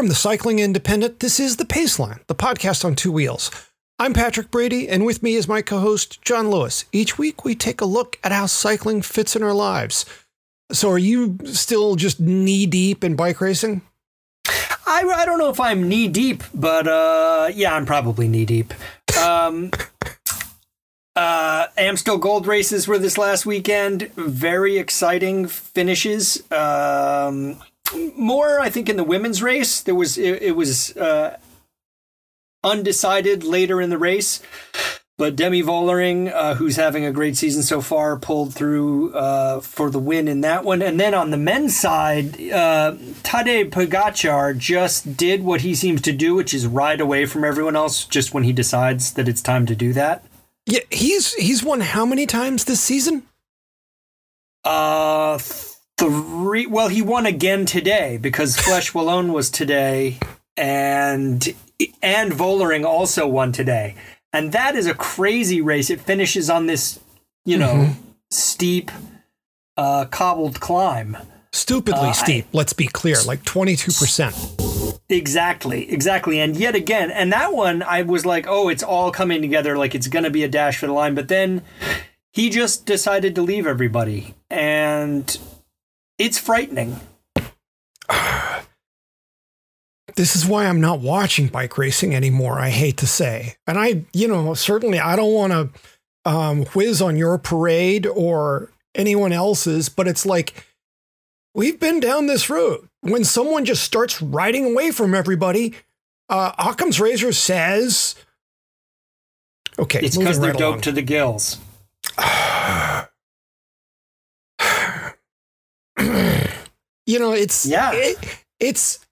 [0.00, 3.50] From the Cycling Independent, this is The Paceline, the podcast on two wheels.
[3.98, 6.86] I'm Patrick Brady, and with me is my co host, John Lewis.
[6.90, 10.06] Each week, we take a look at how cycling fits in our lives.
[10.72, 13.82] So, are you still just knee deep in bike racing?
[14.86, 18.72] I, I don't know if I'm knee deep, but uh, yeah, I'm probably knee deep.
[19.22, 19.70] Um,
[21.14, 24.10] uh, Amstel Gold races were this last weekend.
[24.14, 26.50] Very exciting finishes.
[26.50, 27.60] Um,
[28.16, 29.80] more, I think, in the women's race.
[29.80, 31.38] There was it, it was uh,
[32.62, 34.40] undecided later in the race,
[35.18, 39.90] but Demi Vollering, uh, who's having a great season so far, pulled through uh, for
[39.90, 40.80] the win in that one.
[40.80, 46.12] And then on the men's side, uh, Tadej Pogacar just did what he seems to
[46.12, 49.66] do, which is ride away from everyone else just when he decides that it's time
[49.66, 50.24] to do that.
[50.66, 53.24] Yeah, he's he's won how many times this season?
[54.64, 55.38] Uh
[56.00, 56.66] three.
[56.66, 60.18] Well, he won again today because Flèche Wallonne was today,
[60.56, 61.54] and
[62.02, 63.94] and Vollering also won today,
[64.32, 65.90] and that is a crazy race.
[65.90, 66.98] It finishes on this,
[67.44, 68.00] you know, mm-hmm.
[68.30, 68.90] steep,
[69.76, 71.16] uh, cobbled climb.
[71.52, 72.46] Stupidly uh, steep.
[72.46, 74.34] I, let's be clear, like twenty two percent.
[75.08, 76.38] Exactly, exactly.
[76.38, 79.76] And yet again, and that one, I was like, oh, it's all coming together.
[79.76, 81.16] Like it's going to be a dash for the line.
[81.16, 81.62] But then
[82.32, 84.34] he just decided to leave everybody.
[84.48, 85.36] And
[86.20, 87.00] it's frightening.
[90.16, 92.60] this is why I'm not watching bike racing anymore.
[92.60, 95.70] I hate to say, and I, you know, certainly I don't want to
[96.30, 100.66] um, whiz on your parade or anyone else's, but it's like
[101.54, 102.86] we've been down this road.
[103.00, 105.74] When someone just starts riding away from everybody,
[106.28, 108.14] uh, Occam's razor says,
[109.78, 111.56] "Okay, it's because they're right doped to the gills."
[117.06, 117.92] you know, it's yeah.
[117.92, 119.04] It, it's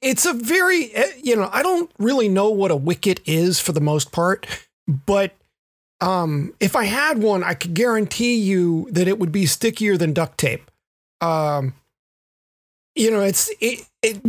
[0.00, 3.80] it's a very you know I don't really know what a wicket is for the
[3.80, 4.46] most part,
[4.86, 5.32] but
[6.00, 10.12] um, if I had one, I could guarantee you that it would be stickier than
[10.12, 10.70] duct tape.
[11.20, 11.74] Um,
[12.94, 14.20] you know, it's it, it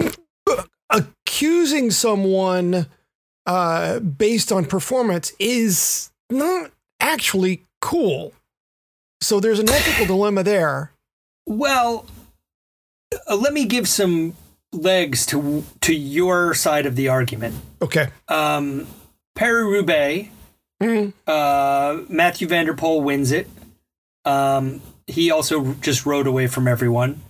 [0.90, 2.86] accusing someone
[3.46, 6.70] uh, based on performance is not
[7.00, 8.32] actually cool.
[9.20, 10.92] So there's an ethical dilemma there.
[11.48, 12.04] Well,
[13.26, 14.34] uh, let me give some
[14.70, 17.56] legs to to your side of the argument.
[17.80, 18.08] Okay.
[18.28, 18.86] Um,
[19.34, 20.28] Paris Roubaix.
[20.82, 21.10] Mm-hmm.
[21.26, 23.48] Uh, Mathieu van der Poel wins it.
[24.24, 27.22] Um, he also just rode away from everyone.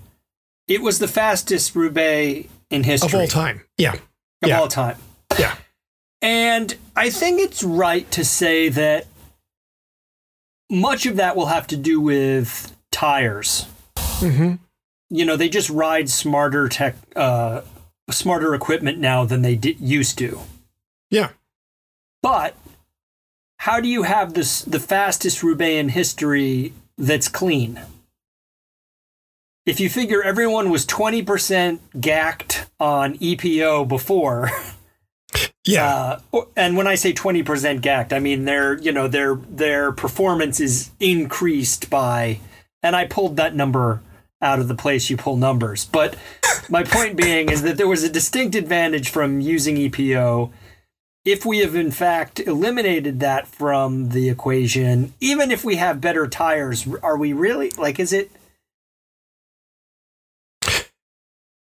[0.66, 3.62] It was the fastest Roubaix in history of all time.
[3.78, 4.58] Yeah, of yeah.
[4.58, 4.96] all time.
[5.38, 5.54] Yeah.
[6.20, 9.06] And I think it's right to say that
[10.68, 13.66] much of that will have to do with tires.
[14.20, 14.54] Mm-hmm.
[15.10, 17.62] You know they just ride smarter tech uh
[18.10, 20.40] smarter equipment now than they did, used to.
[21.10, 21.30] Yeah.
[22.22, 22.54] But
[23.58, 27.80] how do you have this the fastest roubaix in history that's clean?
[29.66, 34.50] If you figure everyone was 20% gacked on epo before
[35.66, 36.18] yeah.
[36.32, 40.60] uh, and when i say 20% gacked i mean their you know their their performance
[40.60, 42.38] is increased by
[42.82, 44.00] and i pulled that number
[44.40, 45.84] out of the place you pull numbers.
[45.84, 46.16] But
[46.68, 50.52] my point being is that there was a distinct advantage from using EPO.
[51.24, 56.26] If we have in fact eliminated that from the equation, even if we have better
[56.26, 57.98] tires, are we really like?
[57.98, 58.30] Is it?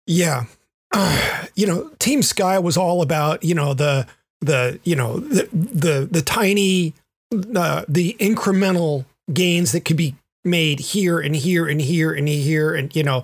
[0.08, 0.46] Yeah,
[0.92, 4.08] uh, you know, Team Sky was all about you know the
[4.42, 6.94] the you know the the, the tiny
[7.56, 12.74] uh, the incremental gains that could be made here and here and here and here
[12.74, 13.24] and you know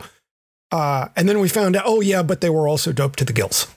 [0.72, 3.34] uh, and then we found out oh yeah but they were also doped to the
[3.34, 3.68] gills.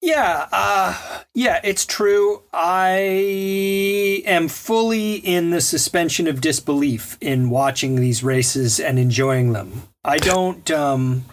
[0.00, 2.42] Yeah uh, yeah it's true.
[2.52, 9.88] I am fully in the suspension of disbelief in watching these races and enjoying them.
[10.04, 11.24] I don't um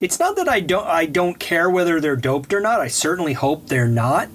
[0.00, 2.80] it's not that I don't I don't care whether they're doped or not.
[2.80, 4.28] I certainly hope they're not,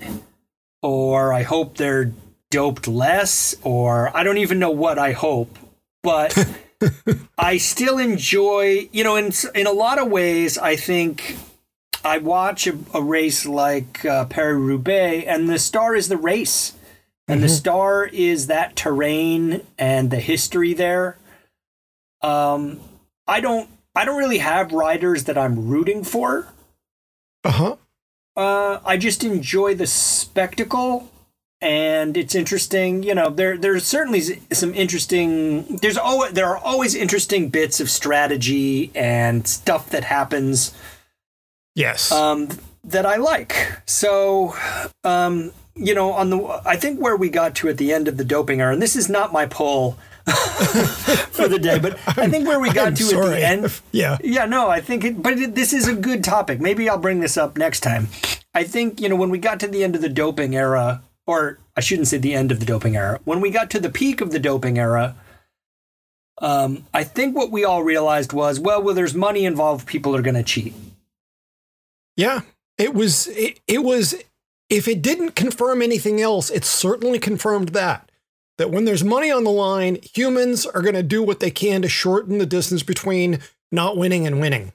[0.81, 2.13] or I hope they're
[2.51, 5.57] doped less, or I don't even know what I hope.
[6.03, 6.38] But
[7.38, 11.36] I still enjoy, you know, in in a lot of ways, I think
[12.03, 16.74] I watch a, a race like uh, Paris Roubaix, and the star is the race,
[17.27, 17.44] and mm-hmm.
[17.44, 21.18] the star is that terrain and the history there.
[22.21, 22.80] Um,
[23.27, 26.48] I don't, I don't really have riders that I'm rooting for.
[27.44, 27.77] Uh-huh.
[28.36, 31.10] Uh I just enjoy the spectacle
[31.61, 33.03] and it's interesting.
[33.03, 34.21] You know, there there's certainly
[34.51, 35.77] some interesting.
[35.77, 40.73] There's always there are always interesting bits of strategy and stuff that happens.
[41.75, 42.11] Yes.
[42.11, 42.49] Um,
[42.83, 43.79] that I like.
[43.85, 44.55] So,
[45.03, 48.17] um, you know, on the I think where we got to at the end of
[48.17, 49.97] the doping era, and this is not my poll.
[51.31, 53.33] for the day, but I think where we got I'm to sorry.
[53.33, 56.23] at the end, yeah, yeah, no, I think, it, but it, this is a good
[56.23, 56.61] topic.
[56.61, 58.07] Maybe I'll bring this up next time.
[58.53, 61.59] I think you know when we got to the end of the doping era, or
[61.77, 63.19] I shouldn't say the end of the doping era.
[63.23, 65.15] When we got to the peak of the doping era,
[66.41, 69.87] um, I think what we all realized was, well, well, there's money involved.
[69.87, 70.73] People are going to cheat.
[72.17, 72.41] Yeah,
[72.77, 73.27] it was.
[73.27, 74.15] It, it was.
[74.69, 78.09] If it didn't confirm anything else, it certainly confirmed that
[78.57, 81.81] that when there's money on the line, humans are going to do what they can
[81.81, 83.39] to shorten the distance between
[83.71, 84.71] not winning and winning.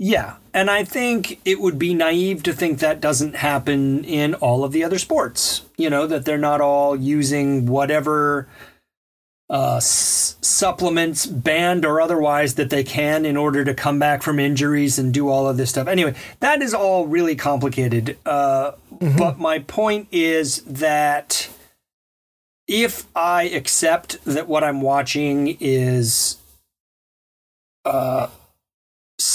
[0.00, 4.62] Yeah, and I think it would be naive to think that doesn't happen in all
[4.62, 5.62] of the other sports.
[5.76, 8.48] You know, that they're not all using whatever
[9.50, 14.38] uh, s- supplements, banned or otherwise, that they can in order to come back from
[14.38, 15.88] injuries and do all of this stuff.
[15.88, 18.16] Anyway, that is all really complicated.
[18.24, 19.18] Uh, mm-hmm.
[19.18, 21.50] But my point is that
[22.68, 26.36] if I accept that what I'm watching is.
[27.84, 28.28] Uh,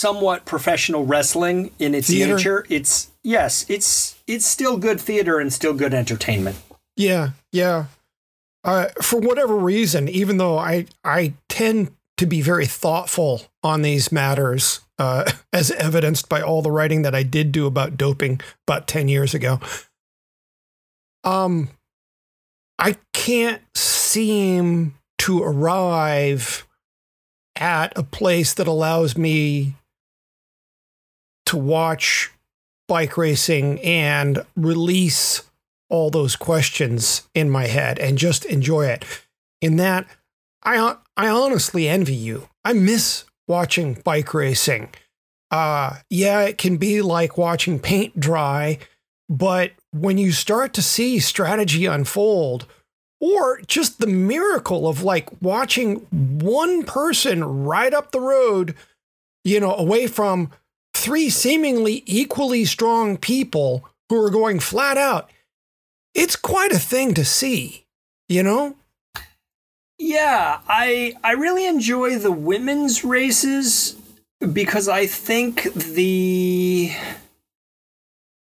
[0.04, 2.36] somewhat professional wrestling in its theater.
[2.36, 2.66] nature.
[2.68, 6.58] It's yes, it's it's still good theater and still good entertainment.
[6.98, 7.86] Yeah, yeah.
[8.66, 14.12] Uh, for whatever reason, even though I I tend to be very thoughtful on these
[14.12, 18.88] matters, uh, as evidenced by all the writing that I did do about doping about
[18.88, 19.62] ten years ago.
[21.24, 21.70] Um,
[22.78, 26.68] I can't seem to arrive
[27.56, 29.76] at a place that allows me
[31.54, 32.32] to watch
[32.88, 35.44] bike racing and release
[35.88, 39.06] all those questions in my head and just enjoy it.
[39.62, 40.08] In that,
[40.64, 42.50] I I honestly envy you.
[42.66, 44.90] I miss watching bike racing.
[45.52, 48.80] Uh, yeah, it can be like watching paint dry,
[49.30, 52.66] but when you start to see strategy unfold,
[53.22, 58.74] or just the miracle of like watching one person ride up the road,
[59.44, 60.50] you know, away from
[61.04, 65.30] three seemingly equally strong people who are going flat out.
[66.14, 67.86] It's quite a thing to see,
[68.30, 68.76] you know?
[69.98, 73.96] Yeah, I I really enjoy the women's races
[74.52, 76.92] because I think the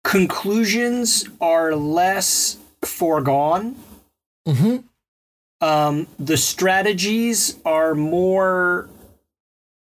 [0.04, 3.76] conclusions are less foregone
[4.48, 4.76] Mm-hmm.
[5.60, 8.88] Um, the strategies are more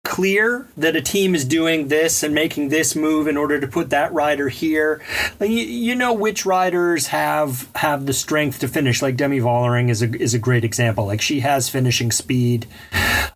[0.09, 3.91] clear that a team is doing this and making this move in order to put
[3.91, 5.03] that rider here.
[5.39, 9.03] Like you, you know which riders have have the strength to finish.
[9.03, 11.05] Like Demi Vollering is a is a great example.
[11.05, 12.67] Like she has finishing speed.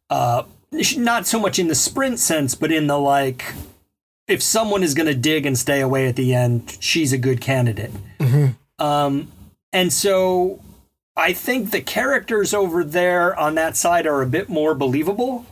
[0.08, 0.44] Uh,
[0.96, 3.52] not so much in the sprint sense, but in the like,
[4.26, 7.42] if someone is going to dig and stay away at the end, she's a good
[7.42, 7.92] candidate.
[8.18, 8.82] Mm-hmm.
[8.82, 9.30] Um,
[9.74, 10.62] and so
[11.16, 15.44] I think the characters over there on that side are a bit more believable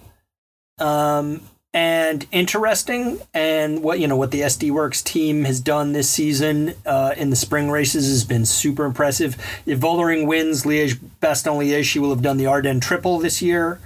[0.81, 3.21] um, and interesting.
[3.33, 7.31] And what you know what the SD Worx team has done this season uh, in
[7.31, 9.37] the spring races has been super impressive.
[9.67, 13.81] If Vollering wins Liège Bastogne Liège, she will have done the Ardennes Triple this year.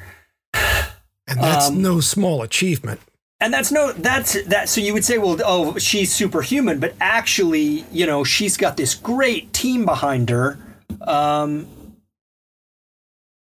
[1.26, 3.00] And that's um, no small achievement.
[3.40, 7.84] And that's no that's that so you would say well oh she's superhuman but actually
[7.92, 10.58] you know she's got this great team behind her
[11.02, 11.66] um,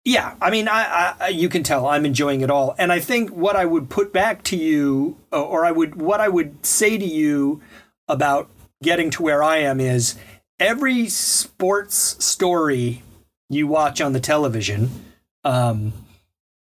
[0.06, 3.30] yeah, I mean, I, I, you can tell I'm enjoying it all, and I think
[3.30, 6.96] what I would put back to you, uh, or I would what I would say
[6.96, 7.60] to you
[8.06, 8.48] about
[8.80, 10.14] getting to where I am is
[10.60, 13.02] every sports story
[13.50, 14.90] you watch on the television,
[15.42, 15.92] um,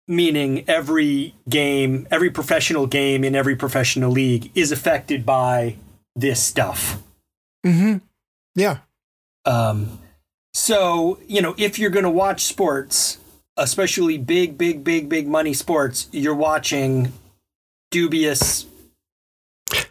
[0.06, 5.76] meaning every game, every professional game in every professional league is affected by
[6.14, 7.02] this stuff.
[7.64, 7.96] Hmm.
[8.54, 8.80] Yeah.
[9.46, 9.98] Um,
[10.52, 13.16] so, you know, if you're going to watch sports,
[13.60, 17.12] especially big, big, big, big money sports, you're watching
[17.90, 18.66] dubious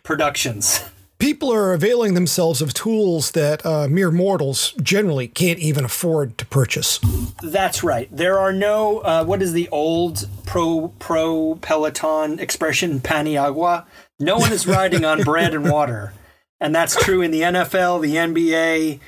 [0.04, 0.84] productions.
[1.20, 6.46] People are availing themselves of tools that uh, mere mortals generally can't even afford to
[6.46, 7.00] purchase.
[7.44, 8.08] That's right.
[8.10, 13.86] There are no uh, what is the old pro pro Peloton expression paniagua?
[14.18, 16.14] No one is riding on bread and water.
[16.62, 19.00] And that's true in the NFL, the NBA,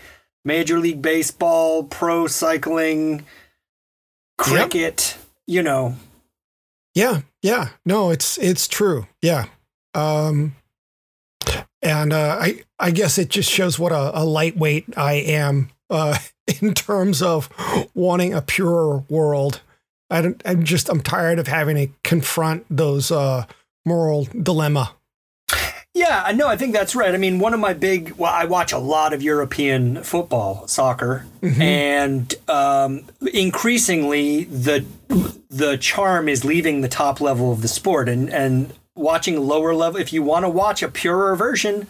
[0.43, 3.25] Major League Baseball, pro cycling,
[4.41, 5.27] cricket, yep.
[5.47, 5.95] you know.
[6.93, 7.69] Yeah, yeah.
[7.85, 9.07] No, it's it's true.
[9.21, 9.45] Yeah.
[9.93, 10.55] Um
[11.81, 16.17] and uh, I I guess it just shows what a, a lightweight I am uh,
[16.61, 17.49] in terms of
[17.93, 19.61] wanting a purer world.
[20.09, 23.45] I am just I'm tired of having to confront those uh,
[23.85, 24.95] moral dilemma.
[26.01, 26.47] Yeah, I know.
[26.47, 27.13] I think that's right.
[27.13, 31.27] I mean, one of my big well, I watch a lot of European football, soccer,
[31.41, 31.61] mm-hmm.
[31.61, 33.03] and um,
[33.33, 34.83] increasingly the
[35.51, 40.01] the charm is leaving the top level of the sport, and and watching lower level.
[40.01, 41.85] If you want to watch a purer version,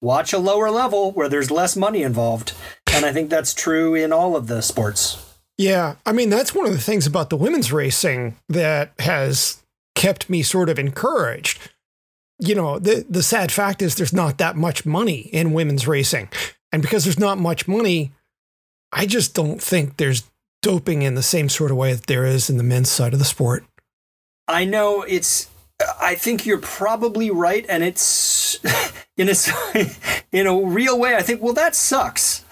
[0.00, 2.54] watch a lower level where there's less money involved.
[2.94, 5.36] And I think that's true in all of the sports.
[5.58, 5.96] Yeah.
[6.06, 9.62] I mean, that's one of the things about the women's racing that has
[9.94, 11.58] kept me sort of encouraged.
[12.40, 16.28] You know, the, the sad fact is there's not that much money in women's racing.
[16.72, 18.12] And because there's not much money,
[18.92, 20.24] I just don't think there's
[20.62, 23.18] doping in the same sort of way that there is in the men's side of
[23.18, 23.64] the sport.
[24.48, 25.48] I know it's
[26.00, 28.58] I think you're probably right, and it's
[29.16, 29.34] in a
[30.32, 31.16] in a real way.
[31.16, 32.44] I think well, that sucks.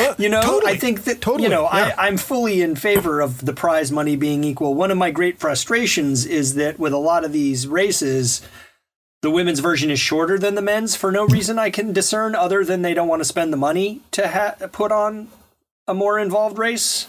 [0.00, 0.72] Uh, you know, totally.
[0.72, 1.44] I think that totally.
[1.44, 1.94] you know yeah.
[1.96, 4.74] I, I'm fully in favor of the prize money being equal.
[4.74, 8.42] One of my great frustrations is that with a lot of these races,
[9.22, 12.64] the women's version is shorter than the men's for no reason I can discern, other
[12.64, 15.28] than they don't want to spend the money to ha- put on
[15.86, 17.06] a more involved race.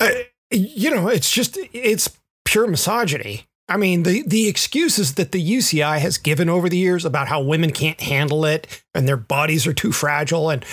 [0.00, 0.10] Uh,
[0.50, 3.46] you know, it's just it's pure misogyny.
[3.68, 7.40] I mean, the, the excuses that the UCI has given over the years about how
[7.40, 10.50] women can't handle it and their bodies are too fragile.
[10.50, 10.64] And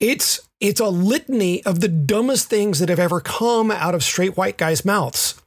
[0.00, 4.36] it's it's a litany of the dumbest things that have ever come out of straight
[4.36, 5.40] white guys' mouths.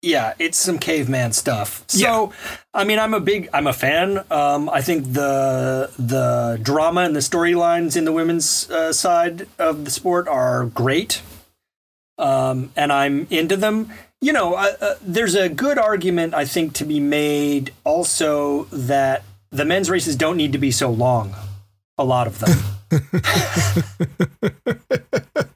[0.00, 1.84] Yeah, it's some caveman stuff.
[1.88, 2.56] So, yeah.
[2.72, 4.24] I mean, I'm a big, I'm a fan.
[4.30, 9.84] Um, I think the the drama and the storylines in the women's uh, side of
[9.84, 11.20] the sport are great,
[12.16, 13.90] um, and I'm into them
[14.20, 19.22] you know, uh, uh, there's a good argument, I think, to be made also that
[19.50, 21.34] the men's races don't need to be so long.
[21.96, 22.58] A lot of them.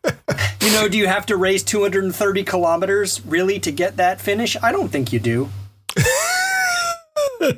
[0.72, 4.56] you know, do you have to race 230 kilometers really to get that finish?
[4.62, 5.50] I don't think you do.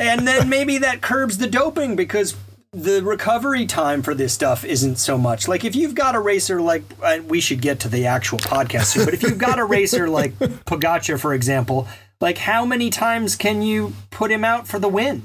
[0.00, 2.34] and then maybe that curbs the doping because
[2.72, 5.46] the recovery time for this stuff isn't so much.
[5.46, 6.82] Like if you've got a racer like
[7.28, 10.36] we should get to the actual podcast here, but if you've got a racer like
[10.66, 11.86] Pogacar, for example,
[12.20, 15.22] like how many times can you put him out for the win?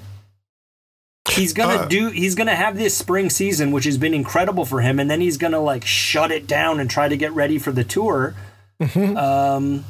[1.30, 2.10] He's gonna uh, do.
[2.10, 5.38] He's gonna have this spring season, which has been incredible for him, and then he's
[5.38, 8.36] gonna like shut it down and try to get ready for the tour.
[8.82, 9.18] Mm-hmm.
[9.18, 9.86] Um,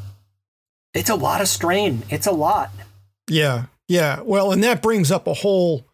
[0.93, 2.03] it's a lot of strain.
[2.09, 2.71] It's a lot.
[3.29, 4.21] Yeah, yeah.
[4.21, 5.85] Well, and that brings up a whole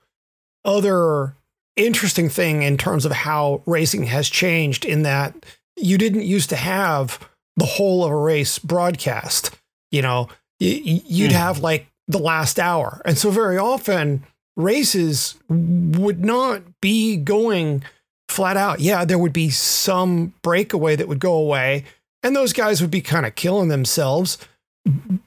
[0.63, 1.35] other
[1.75, 5.35] interesting thing in terms of how racing has changed in that
[5.75, 9.51] you didn't used to have the whole of a race broadcast.
[9.91, 11.33] You know, you'd mm.
[11.33, 13.01] have like the last hour.
[13.05, 14.23] And so very often
[14.55, 17.83] races would not be going
[18.29, 18.79] flat out.
[18.79, 21.85] Yeah, there would be some breakaway that would go away
[22.23, 24.37] and those guys would be kind of killing themselves.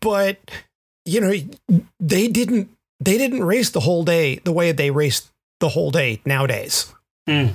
[0.00, 0.38] But
[1.04, 1.32] you know,
[2.00, 5.30] they didn't they didn't race the whole day the way they raced
[5.60, 6.92] the whole day nowadays.
[7.28, 7.52] Mm.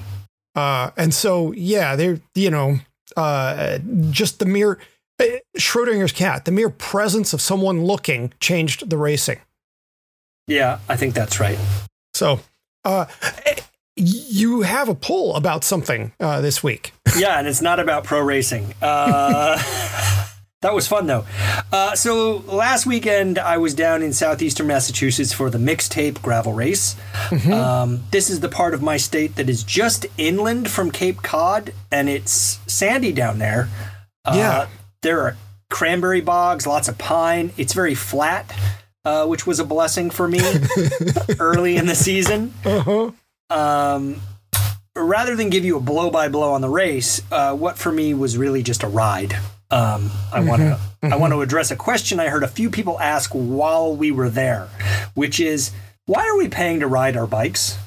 [0.56, 2.78] Uh, and so, yeah, they're, you know,
[3.16, 4.78] uh, just the mere
[5.20, 5.26] uh,
[5.58, 9.40] Schrodinger's cat, the mere presence of someone looking changed the racing.
[10.52, 11.58] Yeah, I think that's right.
[12.14, 12.40] So,
[12.84, 13.06] uh,
[13.96, 16.94] you have a poll about something uh, this week.
[17.18, 18.74] yeah, and it's not about pro racing.
[18.82, 19.58] Uh,
[20.62, 21.26] That was fun though.
[21.72, 26.96] Uh, so last weekend I was down in southeastern Massachusetts for the mixtape gravel race.
[27.30, 27.52] Mm-hmm.
[27.52, 31.74] Um, this is the part of my state that is just inland from Cape Cod,
[31.92, 33.70] and it's sandy down there.
[34.24, 34.68] Uh, yeah,
[35.02, 35.36] there are
[35.72, 37.52] cranberry bogs, lots of pine.
[37.58, 38.54] It's very flat,
[39.06, 40.40] uh, which was a blessing for me
[41.40, 42.54] early in the season.
[42.66, 43.12] Uh-huh.
[43.50, 44.22] Um,
[44.96, 48.14] rather than give you a blow by blow on the race, uh, what for me
[48.14, 49.34] was really just a ride.
[49.70, 50.48] Um, I mm-hmm.
[50.48, 51.14] want to mm-hmm.
[51.14, 54.30] I want to address a question I heard a few people ask while we were
[54.30, 54.68] there,
[55.14, 55.72] which is
[56.06, 57.78] why are we paying to ride our bikes?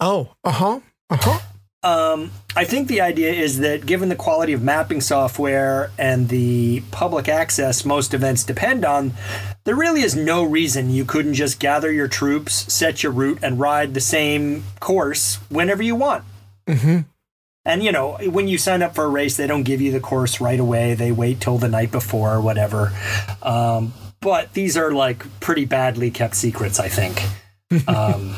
[0.00, 1.38] Oh, uh huh, uh huh.
[1.84, 6.82] Um, I think the idea is that given the quality of mapping software and the
[6.92, 9.14] public access most events depend on,
[9.64, 13.60] there really is no reason you couldn't just gather your troops, set your route, and
[13.60, 16.24] ride the same course whenever you want.
[16.66, 17.00] Mm-hmm.
[17.64, 20.00] And you know, when you sign up for a race, they don't give you the
[20.00, 20.94] course right away.
[20.94, 22.92] They wait till the night before or whatever.
[23.40, 27.22] Um, but these are like pretty badly kept secrets, I think.
[27.88, 28.36] Um,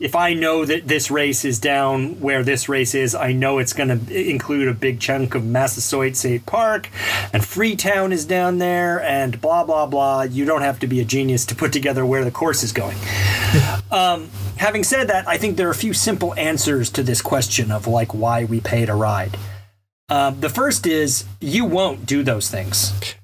[0.00, 3.74] if I know that this race is down where this race is, I know it's
[3.74, 6.88] going to include a big chunk of Massasoit State Park,
[7.34, 10.22] and Freetown is down there, and blah blah blah.
[10.22, 12.96] You don't have to be a genius to put together where the course is going.
[13.90, 17.70] um, having said that, I think there are a few simple answers to this question
[17.70, 19.36] of like why we pay to ride.
[20.08, 23.14] Um, the first is you won't do those things.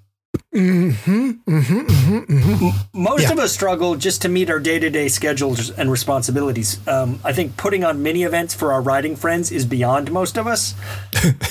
[0.56, 1.50] Mm-hmm.
[1.50, 1.78] Mm-hmm.
[1.80, 2.18] Mm-hmm.
[2.18, 3.02] mm-hmm.
[3.02, 3.32] Most yeah.
[3.32, 6.80] of us struggle just to meet our day-to-day schedules and responsibilities.
[6.88, 10.46] Um, I think putting on mini events for our riding friends is beyond most of
[10.46, 10.74] us.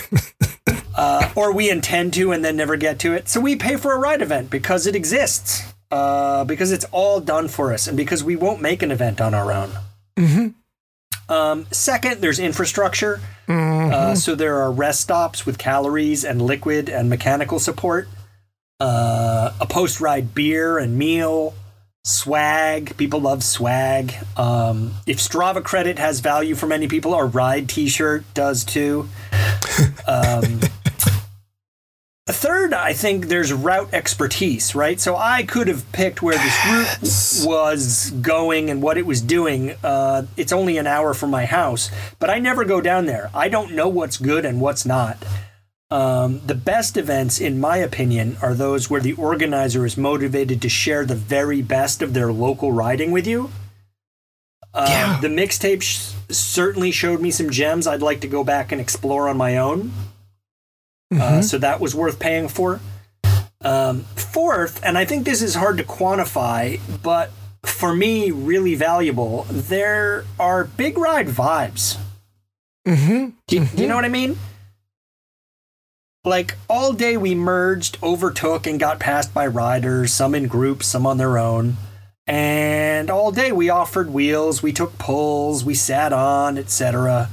[0.96, 3.30] uh, or we intend to and then never get to it.
[3.30, 5.72] So we pay for a ride event because it exists.
[5.92, 9.36] Uh, because it's all done for us and because we won't make an event on
[9.36, 9.70] our own.
[10.18, 11.32] Mm-hmm.
[11.32, 13.22] Um, second, there's infrastructure.
[13.48, 13.94] Mm-hmm.
[13.94, 18.08] Uh, so there are rest stops with calories and liquid and mechanical support
[18.80, 21.54] uh, a post ride beer and meal,
[22.04, 22.96] swag.
[22.98, 24.14] People love swag.
[24.38, 29.08] Um, if Strava credit has value for many people, our ride t shirt does too.
[30.08, 30.62] Um,
[32.28, 35.00] a third, I think there's route expertise, right?
[35.00, 39.76] So I could have picked where this route was going and what it was doing.
[39.84, 43.30] Uh, it's only an hour from my house, but I never go down there.
[43.34, 45.18] I don't know what's good and what's not.
[45.92, 50.70] Um, the best events, in my opinion, are those where the organizer is motivated to
[50.70, 53.52] share the very best of their local riding with you.
[54.74, 55.22] Uh, yeah.
[55.22, 59.30] The mixtape sh- certainly showed me some gems I'd like to go back and explore
[59.30, 59.92] on my own.
[61.12, 61.22] Uh, mm-hmm.
[61.22, 62.82] Uh, so that was worth paying for.
[63.64, 67.32] Um, fourth, and I think this is hard to quantify, but
[67.64, 71.98] for me, really valuable, there are big ride vibes.
[72.86, 73.30] Mm-hmm.
[73.48, 73.76] Do, mm-hmm.
[73.76, 74.38] do you know what I mean?
[76.26, 81.06] Like all day we merged, overtook, and got passed by riders, some in groups, some
[81.06, 81.78] on their own.
[82.28, 87.30] And all day we offered wheels, we took pulls, we sat on, etc.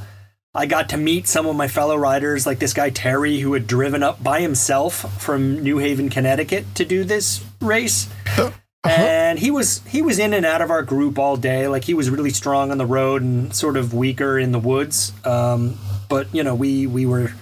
[0.55, 3.67] I got to meet some of my fellow riders, like this guy Terry, who had
[3.67, 8.09] driven up by himself from New Haven, Connecticut, to do this race.
[8.85, 9.01] Uh-huh.
[9.01, 11.69] And he was he was in and out of our group all day.
[11.69, 15.13] Like he was really strong on the road and sort of weaker in the woods.
[15.25, 17.33] Um, but you know, we we were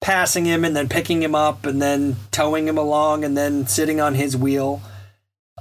[0.00, 4.00] passing him and then picking him up and then towing him along and then sitting
[4.00, 4.82] on his wheel.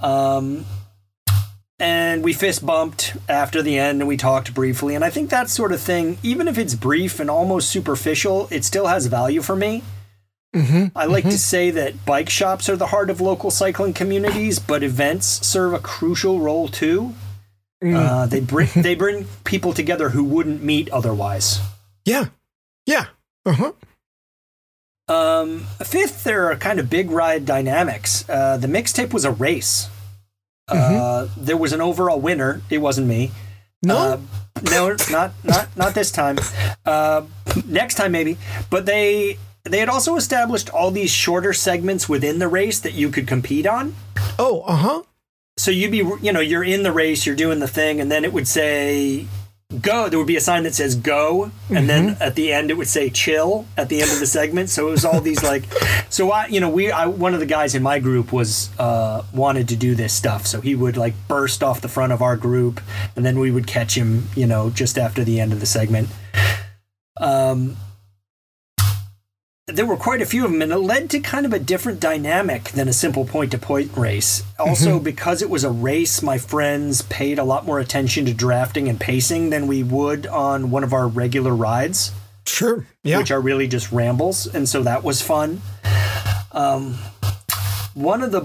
[0.01, 0.65] Um,
[1.79, 4.95] and we fist bumped after the end and we talked briefly.
[4.95, 8.63] And I think that sort of thing, even if it's brief and almost superficial, it
[8.63, 9.83] still has value for me.
[10.55, 11.31] Mm-hmm, I like mm-hmm.
[11.31, 15.73] to say that bike shops are the heart of local cycling communities, but events serve
[15.73, 17.13] a crucial role too.
[17.83, 17.95] Mm.
[17.95, 21.59] Uh, they bring they bring people together who wouldn't meet otherwise.
[22.07, 22.25] Yeah,
[22.85, 23.07] yeah,
[23.47, 23.71] uh huh.
[25.07, 28.27] Um, fifth, there are kind of big ride dynamics.
[28.27, 29.89] Uh, the mixtape was a race.
[30.67, 31.45] Uh, mm-hmm.
[31.45, 32.61] there was an overall winner.
[32.69, 33.31] It wasn't me.
[33.83, 34.19] No, uh,
[34.63, 36.39] no, not not not this time.
[36.85, 37.23] Uh,
[37.67, 38.37] next time maybe.
[38.71, 43.09] But they they had also established all these shorter segments within the race that you
[43.09, 43.95] could compete on.
[44.39, 45.03] Oh, uh huh.
[45.57, 48.25] So you'd be, you know, you're in the race, you're doing the thing, and then
[48.25, 49.27] it would say
[49.81, 51.87] go there would be a sign that says go and mm-hmm.
[51.87, 54.69] then at the end it would say chill at the end of the segment.
[54.69, 55.63] So it was all these like
[56.09, 59.23] so i you know we I, one of the guys in my group was uh,
[59.33, 60.47] wanted to do this stuff.
[60.47, 62.81] So he would like burst off the front of our group
[63.15, 66.09] and then we would catch him you know just after the end of the segment.
[67.17, 67.77] Um
[69.67, 71.99] there were quite a few of them, and it led to kind of a different
[71.99, 74.43] dynamic than a simple point to point race.
[74.59, 75.03] Also, mm-hmm.
[75.03, 78.99] because it was a race, my friends paid a lot more attention to drafting and
[78.99, 82.11] pacing than we would on one of our regular rides.
[82.45, 82.85] Sure.
[83.03, 83.17] Yeah.
[83.17, 84.45] Which are really just rambles.
[84.45, 85.61] And so that was fun.
[86.51, 86.99] Um,
[87.95, 88.41] one of the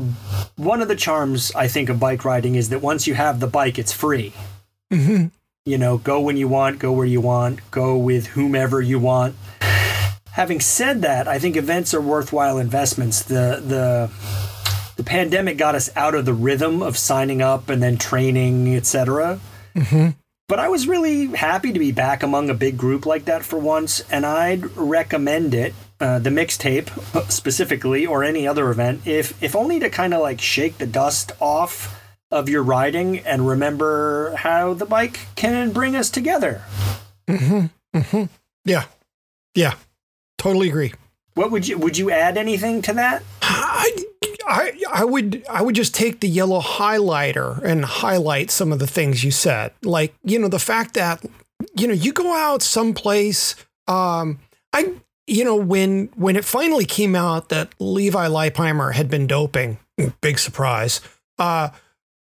[0.57, 3.47] one of the charms I think of bike riding is that once you have the
[3.47, 4.33] bike, it's free.
[4.91, 5.27] Mm-hmm.
[5.67, 9.35] You know, go when you want, go where you want, go with whomever you want
[10.33, 13.23] having said that, I think events are worthwhile investments.
[13.23, 14.11] The the
[14.97, 19.41] the pandemic got us out of the rhythm of signing up and then training, etc.
[19.75, 20.11] Mm-hmm.
[20.49, 23.59] But I was really happy to be back among a big group like that for
[23.59, 25.75] once, and I'd recommend it.
[26.01, 26.89] Uh, the mixtape
[27.31, 31.33] specifically, or any other event, if if only to kind of like shake the dust
[31.41, 36.63] off of your riding and remember how the bike can bring us together.
[37.29, 37.99] Mm-hmm.
[37.99, 38.25] Mm-hmm.
[38.65, 38.85] Yeah,
[39.55, 39.75] yeah.
[40.41, 40.95] Totally agree.
[41.35, 43.23] What would you would you add anything to that?
[43.43, 44.05] I,
[44.47, 48.87] I, I would I would just take the yellow highlighter and highlight some of the
[48.87, 49.73] things you said.
[49.83, 51.23] Like, you know, the fact that,
[51.77, 53.55] you know, you go out someplace,
[53.87, 54.39] um,
[54.73, 54.95] I
[55.27, 59.77] you know, when when it finally came out that Levi Leipheimer had been doping,
[60.23, 61.03] big surprise,
[61.39, 61.69] uh,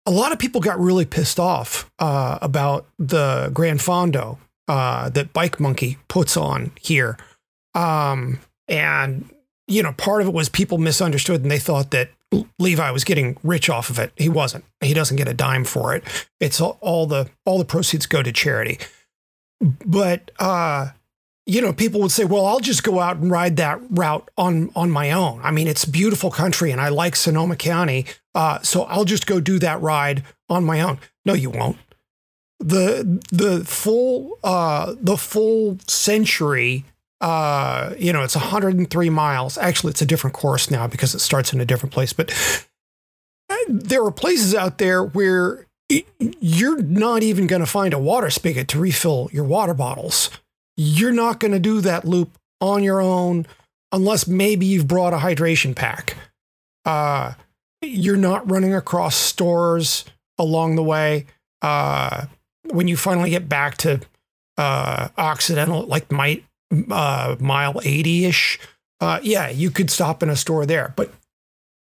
[0.06, 5.32] a lot of people got really pissed off uh, about the Gran Fondo uh, that
[5.32, 7.16] Bike Monkey puts on here.
[7.78, 9.30] Um, and,
[9.66, 12.10] you know, part of it was people misunderstood and they thought that
[12.58, 14.12] Levi was getting rich off of it.
[14.16, 14.64] He wasn't.
[14.80, 16.04] He doesn't get a dime for it.
[16.40, 18.78] It's all, all the all the proceeds go to charity.
[19.86, 20.90] But uh,
[21.46, 24.70] you know, people would say, "Well, I'll just go out and ride that route on
[24.76, 28.82] on my own." I mean, it's beautiful country, and I like Sonoma County, uh, so
[28.82, 30.98] I'll just go do that ride on my own.
[31.24, 31.78] No, you won't.
[32.60, 36.84] the The full uh, the full century
[37.20, 39.58] uh, you know, it's 103 miles.
[39.58, 42.12] Actually, it's a different course now because it starts in a different place.
[42.12, 42.30] But
[43.50, 45.66] uh, there are places out there where
[46.18, 50.30] you're not even going to find a water spigot to refill your water bottles.
[50.76, 53.46] You're not going to do that loop on your own
[53.90, 56.16] unless maybe you've brought a hydration pack.
[56.84, 57.34] Uh,
[57.80, 60.04] you're not running across stores
[60.36, 61.26] along the way.
[61.62, 62.26] Uh,
[62.70, 64.00] when you finally get back to
[64.56, 66.44] uh, Occidental, like might
[66.90, 68.58] uh, mile 80 ish,
[69.00, 70.92] uh, yeah, you could stop in a store there.
[70.96, 71.12] But,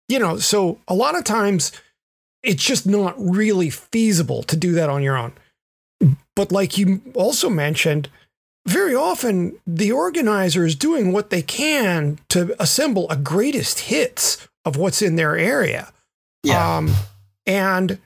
[0.08, 1.72] you know, so a lot of times
[2.42, 5.32] it's just not really feasible to do that on your own.
[6.36, 8.08] But, like you also mentioned,
[8.66, 14.76] very often the organizer is doing what they can to assemble a greatest hits of
[14.76, 15.92] what's in their area.
[16.42, 16.76] Yeah.
[16.76, 16.94] Um,
[17.46, 17.98] and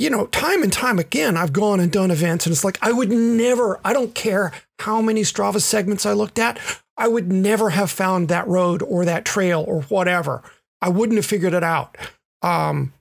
[0.00, 2.90] you know, time and time again, I've gone and done events, and it's like I
[2.90, 6.58] would never, I don't care how many Strava segments I looked at,
[6.96, 10.42] I would never have found that road or that trail or whatever.
[10.80, 11.98] I wouldn't have figured it out.
[12.40, 12.94] Um,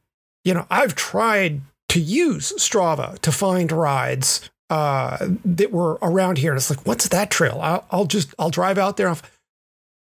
[0.43, 6.51] you know, I've tried to use Strava to find rides uh, that were around here,
[6.51, 7.59] and it's like, what's that trail?
[7.61, 9.15] I'll, I'll just, I'll drive out there.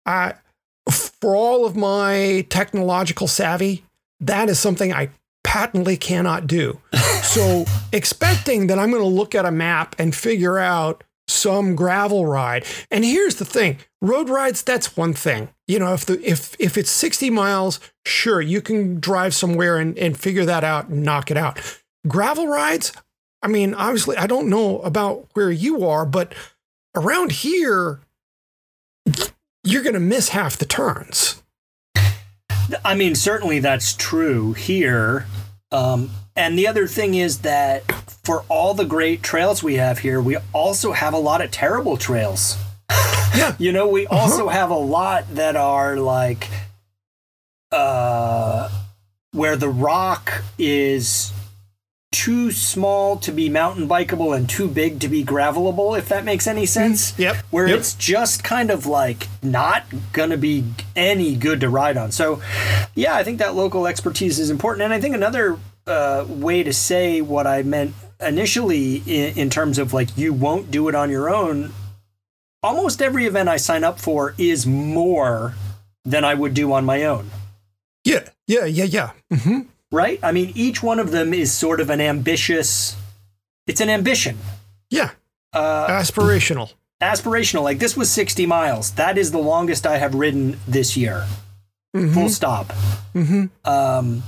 [0.06, 0.36] I,
[0.90, 3.84] for all of my technological savvy,
[4.22, 5.10] that is something I
[5.46, 6.82] patently cannot do.
[7.22, 12.26] so expecting that I'm going to look at a map and figure out some gravel
[12.26, 12.66] ride.
[12.92, 15.50] And here's the thing, road rides that's one thing.
[15.68, 19.98] You know, if the if if it's 60 miles, sure, you can drive somewhere and,
[19.98, 21.60] and figure that out and knock it out.
[22.08, 22.92] Gravel rides,
[23.42, 26.34] I mean, obviously I don't know about where you are, but
[26.96, 28.02] around here
[29.64, 31.42] you're going to miss half the turns.
[32.84, 35.26] I mean, certainly that's true here.
[35.72, 37.90] Um, and the other thing is that
[38.24, 41.98] for all the great trails we have here, we also have a lot of terrible
[41.98, 42.58] trails.
[43.36, 43.54] Yeah.
[43.60, 44.16] you know, we uh-huh.
[44.16, 46.48] also have a lot that are like
[47.70, 48.70] uh
[49.34, 51.34] where the rock is
[52.16, 56.48] too small to be mountain bikeable and too big to be gravelable, if that makes
[56.48, 57.12] any sense.
[57.12, 57.36] Mm, yep.
[57.52, 57.80] Where yep.
[57.80, 60.64] it's just kind of like not gonna be
[60.96, 62.14] any good to ride on.
[62.14, 62.42] So,
[62.96, 64.84] yeah, I think that local expertise is important.
[64.84, 69.78] And I think another uh, way to say what I meant initially in, in terms
[69.78, 71.74] of like you won't do it on your own.
[72.64, 75.54] Almost every event I sign up for is more
[76.06, 77.30] than I would do on my own.
[78.06, 79.12] Yeah, yeah, yeah, yeah.
[79.34, 80.20] Mm-hmm right?
[80.24, 82.96] I mean, each one of them is sort of an ambitious.
[83.68, 84.38] It's an ambition.
[84.90, 85.12] Yeah.
[85.54, 86.74] Uh, aspirational.
[87.02, 87.64] Aspirational.
[87.64, 88.92] Like this was 60 miles.
[88.92, 91.26] That is the longest I have ridden this year.
[91.96, 92.14] Mm-hmm.
[92.14, 92.68] Full stop.
[93.14, 93.46] Mm-hmm.
[93.70, 94.24] Um,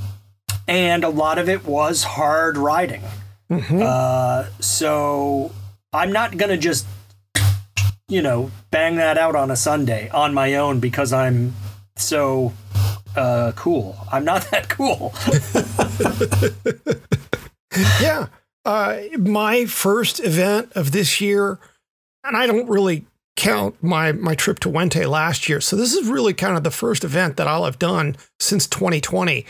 [0.68, 3.04] and a lot of it was hard riding.
[3.50, 3.82] Mm-hmm.
[3.82, 5.52] Uh, so
[5.94, 6.86] I'm not going to just,
[8.08, 11.54] you know, bang that out on a Sunday on my own because I'm
[11.96, 12.54] so
[13.18, 13.98] uh, cool.
[14.12, 15.14] I'm not that cool.
[18.02, 18.28] yeah.
[18.64, 21.60] Uh, my first event of this year,
[22.24, 25.62] and I don't really count my my trip to Wente last year.
[25.62, 29.46] So this is really kind of the first event that I'll have done since 2020.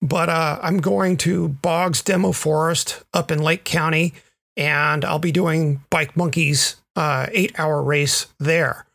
[0.00, 4.14] But uh, I'm going to Boggs Demo Forest up in Lake County,
[4.56, 8.86] and I'll be doing Bike Monkeys uh, eight hour race there.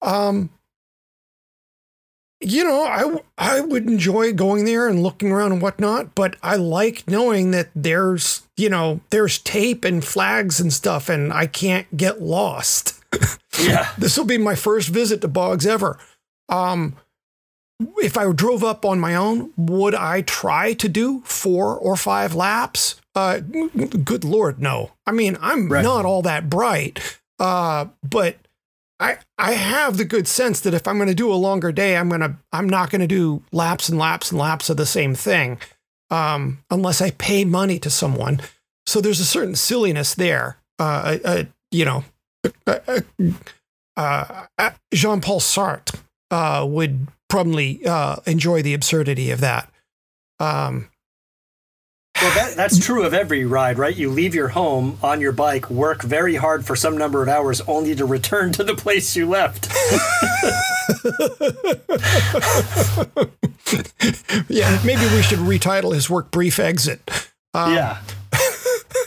[0.00, 0.50] Um,
[2.40, 6.56] you know, I I would enjoy going there and looking around and whatnot, but I
[6.56, 11.96] like knowing that there's you know there's tape and flags and stuff, and I can't
[11.96, 12.94] get lost.
[13.58, 15.98] Yeah, this will be my first visit to Boggs ever.
[16.48, 16.96] Um,
[17.96, 22.34] if I drove up on my own, would I try to do four or five
[22.34, 23.00] laps?
[23.14, 24.92] Uh, good lord, no.
[25.06, 25.82] I mean, I'm right.
[25.82, 28.36] not all that bright, uh, but
[29.00, 31.96] I I have the good sense that if I'm going to do a longer day,
[31.96, 35.14] I'm gonna I'm not going to do laps and laps and laps of the same
[35.14, 35.58] thing,
[36.10, 38.40] um, unless I pay money to someone.
[38.86, 40.58] So there's a certain silliness there.
[40.78, 42.04] Uh, uh, you know,
[42.66, 43.00] uh,
[43.96, 49.70] uh, uh Jean Paul Sartre uh, would probably uh, enjoy the absurdity of that.
[50.40, 50.88] Um,
[52.20, 53.94] well, that, that's true of every ride, right?
[53.94, 57.60] You leave your home on your bike, work very hard for some number of hours,
[57.62, 59.68] only to return to the place you left.
[64.48, 67.08] yeah, maybe we should retitle his work "Brief Exit."
[67.54, 68.02] Um, yeah.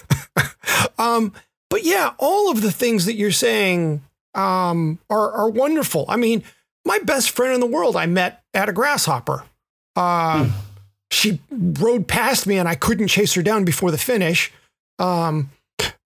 [0.97, 1.33] um,
[1.69, 4.03] but yeah, all of the things that you're saying
[4.35, 6.05] um, are are wonderful.
[6.07, 6.43] I mean,
[6.85, 9.43] my best friend in the world I met at a grasshopper.
[9.97, 10.51] Uh, hmm
[11.11, 14.51] she rode past me and I couldn't chase her down before the finish.
[14.97, 15.51] Um,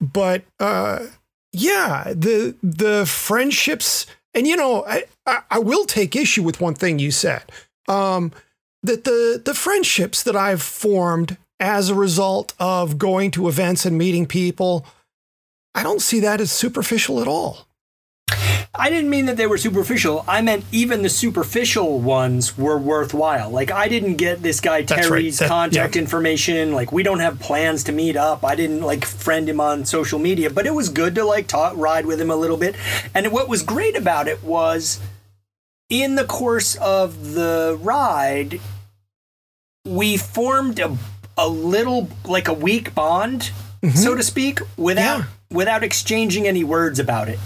[0.01, 1.05] but uh,
[1.53, 6.73] yeah, the the friendships, and you know, I, I, I will take issue with one
[6.73, 7.43] thing you said.
[7.87, 8.31] Um,
[8.83, 13.97] that the the friendships that I've formed as a result of going to events and
[13.97, 14.85] meeting people,
[15.73, 17.67] I don't see that as superficial at all.
[18.77, 20.23] I didn't mean that they were superficial.
[20.27, 23.49] I meant even the superficial ones were worthwhile.
[23.49, 25.47] Like I didn't get this guy Terry's right.
[25.47, 26.01] that, contact yeah.
[26.01, 26.71] information.
[26.73, 28.43] Like we don't have plans to meet up.
[28.43, 31.73] I didn't like friend him on social media, but it was good to like talk
[31.75, 32.75] ride with him a little bit.
[33.13, 34.99] And what was great about it was
[35.89, 38.59] in the course of the ride
[39.85, 40.97] we formed a,
[41.37, 43.89] a little like a weak bond, mm-hmm.
[43.89, 45.25] so to speak, without yeah.
[45.51, 47.39] without exchanging any words about it.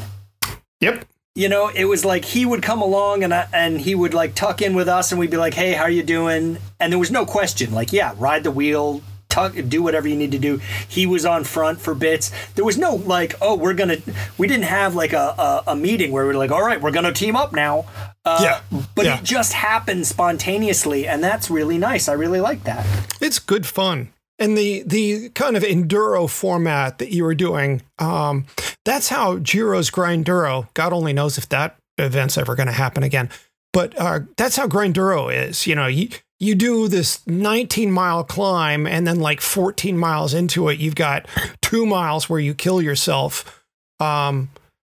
[0.80, 1.06] Yep
[1.40, 4.36] you know, it was like he would come along and I, and he would like
[4.36, 7.00] tuck in with us, and we'd be like, "Hey, how are you doing?" And there
[7.00, 10.60] was no question, like, "Yeah, ride the wheel, tuck, do whatever you need to do."
[10.86, 12.30] He was on front for bits.
[12.56, 14.00] There was no like, "Oh, we're gonna."
[14.38, 16.92] We didn't have like a a, a meeting where we are like, "All right, we're
[16.92, 17.86] gonna team up now."
[18.26, 19.18] Uh, yeah, but yeah.
[19.18, 22.10] it just happened spontaneously, and that's really nice.
[22.10, 22.86] I really like that.
[23.22, 28.46] It's good fun and the the kind of enduro format that you were doing um,
[28.86, 33.30] that's how Giro's Grinduro God only knows if that event's ever going to happen again
[33.74, 38.88] but uh, that's how Grinduro is you know you you do this 19 mile climb
[38.88, 41.28] and then like 14 miles into it you've got
[41.62, 43.64] two miles where you kill yourself
[44.00, 44.50] um,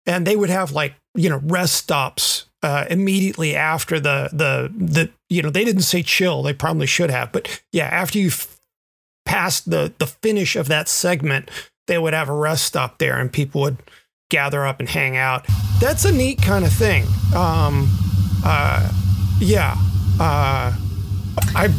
[0.07, 5.11] and they would have like you know rest stops uh, immediately after the the the
[5.31, 8.31] you know they didn't say chill they probably should have but yeah after you
[9.27, 11.51] past the the finish of that segment,
[11.87, 13.79] they would have a rest stop there, and people would
[14.31, 15.47] gather up and hang out.
[15.81, 17.05] That's a neat kind of thing.
[17.35, 17.89] Um,
[18.45, 18.91] uh,
[19.39, 19.77] yeah,
[20.19, 20.73] uh,
[21.55, 21.73] I,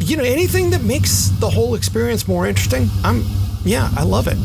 [0.00, 2.88] you know, anything that makes the whole experience more interesting.
[3.04, 3.24] I'm,
[3.64, 4.36] yeah, I love it.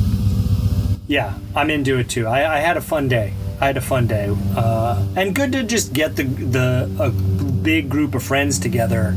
[1.07, 2.27] Yeah, I'm into it too.
[2.27, 3.33] I, I had a fun day.
[3.59, 7.89] I had a fun day, uh, and good to just get the the a big
[7.89, 9.13] group of friends together,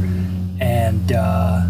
[0.60, 1.66] and uh,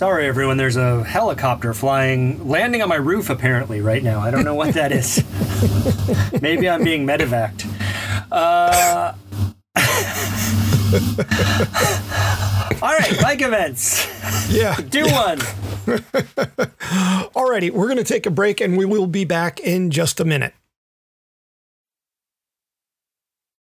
[0.00, 0.56] Sorry, everyone.
[0.56, 4.20] There's a helicopter flying, landing on my roof apparently right now.
[4.20, 5.22] I don't know what that is.
[6.40, 7.66] Maybe I'm being medevaced.
[8.32, 9.12] Uh,
[12.82, 14.06] all right, bike events.
[14.50, 14.74] Yeah.
[14.88, 15.38] Do one.
[17.36, 20.24] Alrighty, we're going to take a break and we will be back in just a
[20.24, 20.54] minute.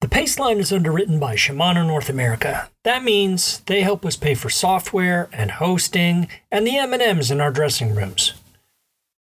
[0.05, 2.69] The Paceline is underwritten by Shimano North America.
[2.83, 7.51] That means they help us pay for software and hosting and the M&Ms in our
[7.51, 8.35] dressing rooms.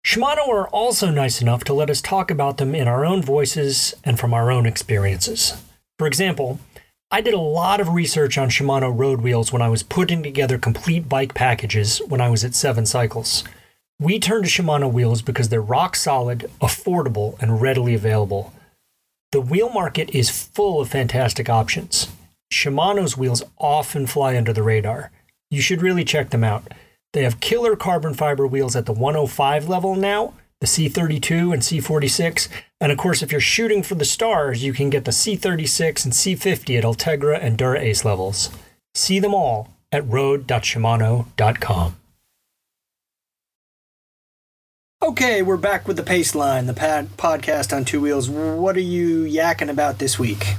[0.08, 3.94] Shimano are also nice enough to let us talk about them in our own voices
[4.06, 5.62] and from our own experiences.
[5.98, 6.62] For example,
[7.12, 10.58] I did a lot of research on Shimano road wheels when I was putting together
[10.58, 13.44] complete bike packages when I was at Seven Cycles.
[14.00, 18.54] We turned to Shimano wheels because they're rock solid, affordable, and readily available.
[19.32, 22.08] The wheel market is full of fantastic options.
[22.52, 25.12] Shimano's wheels often fly under the radar.
[25.52, 26.72] You should really check them out.
[27.14, 32.48] They have killer carbon fiber wheels at the 105 level now, the C32 and C46,
[32.82, 36.14] and of course, if you're shooting for the stars, you can get the C36 and
[36.14, 38.50] C50 at Ultegra and Dura Ace levels.
[38.96, 41.99] See them all at road.shimano.com.
[45.02, 48.30] Okay, we're back with the Pace Line, the pad- podcast on two wheels.
[48.30, 50.56] What are you yakking about this week?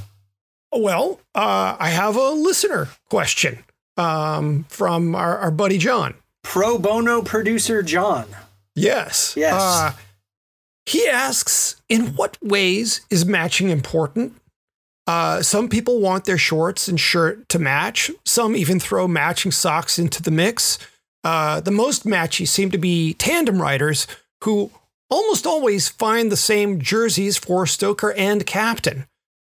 [0.71, 3.63] Well, uh, I have a listener question
[3.97, 6.15] um, from our, our, buddy John.
[6.41, 8.25] Pro bono producer John.
[8.75, 9.35] Yes.
[9.37, 9.53] Yes.
[9.53, 9.91] Uh,
[10.87, 14.33] he asks In what ways is matching important?
[15.05, 19.99] Uh, some people want their shorts and shirt to match, some even throw matching socks
[19.99, 20.79] into the mix.
[21.23, 24.07] Uh, the most matchy seem to be tandem riders
[24.43, 24.71] who
[25.09, 29.07] almost always find the same jerseys for Stoker and captain.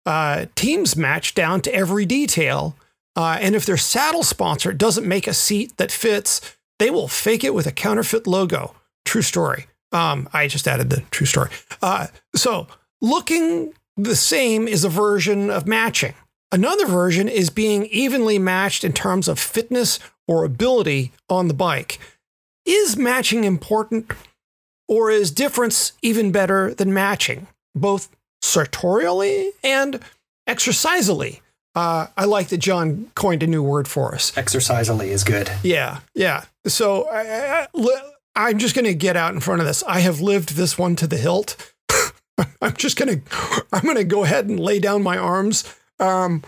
[0.06, 2.76] Uh, teams match down to every detail.
[3.14, 7.44] Uh, and if their saddle sponsor doesn't make a seat that fits, they will fake
[7.44, 8.74] it with a counterfeit logo.
[9.04, 9.66] True story.
[9.92, 11.50] Um, I just added the true story.
[11.82, 12.66] Uh, so,
[13.02, 16.14] looking the same is a version of matching.
[16.52, 21.98] Another version is being evenly matched in terms of fitness or ability on the bike.
[22.64, 24.12] Is matching important,
[24.90, 28.08] or is difference even better than matching, both
[28.42, 30.00] sartorially and
[30.48, 31.40] exercisally?
[31.76, 34.32] Uh, I like that John coined a new word for us.
[34.32, 35.48] Exercisally is good.
[35.62, 36.44] Yeah, yeah.
[36.66, 37.68] So I,
[38.34, 39.84] I, am just going to get out in front of this.
[39.84, 41.72] I have lived this one to the hilt.
[42.60, 45.62] I'm just going to, I'm going to go ahead and lay down my arms.
[46.00, 46.42] Um,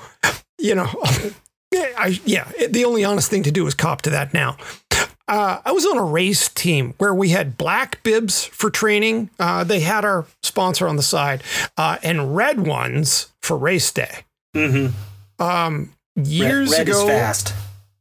[0.59, 0.91] you know,
[1.73, 4.57] I, yeah, the only honest thing to do is cop to that now.
[5.29, 9.31] Uh, I was on a race team where we had black bibs for training.
[9.39, 11.43] Uh, they had our sponsor on the side,
[11.77, 14.25] uh, and red ones for race day.
[14.55, 15.43] Mm-hmm.
[15.43, 17.55] Um, years red, red ago, is fast.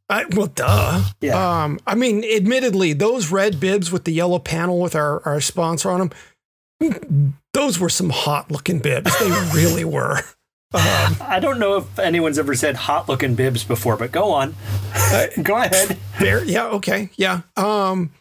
[0.09, 1.03] I, well, duh.
[1.21, 1.63] Yeah.
[1.63, 5.89] Um, I mean, admittedly, those red bibs with the yellow panel with our, our sponsor
[5.89, 6.11] on
[6.79, 9.17] them, those were some hot looking bibs.
[9.19, 10.19] They really were.
[10.73, 14.55] Um, I don't know if anyone's ever said hot looking bibs before, but go on.
[14.93, 15.97] Uh, go ahead.
[16.19, 17.41] There, yeah, okay, yeah.
[17.57, 18.11] Um,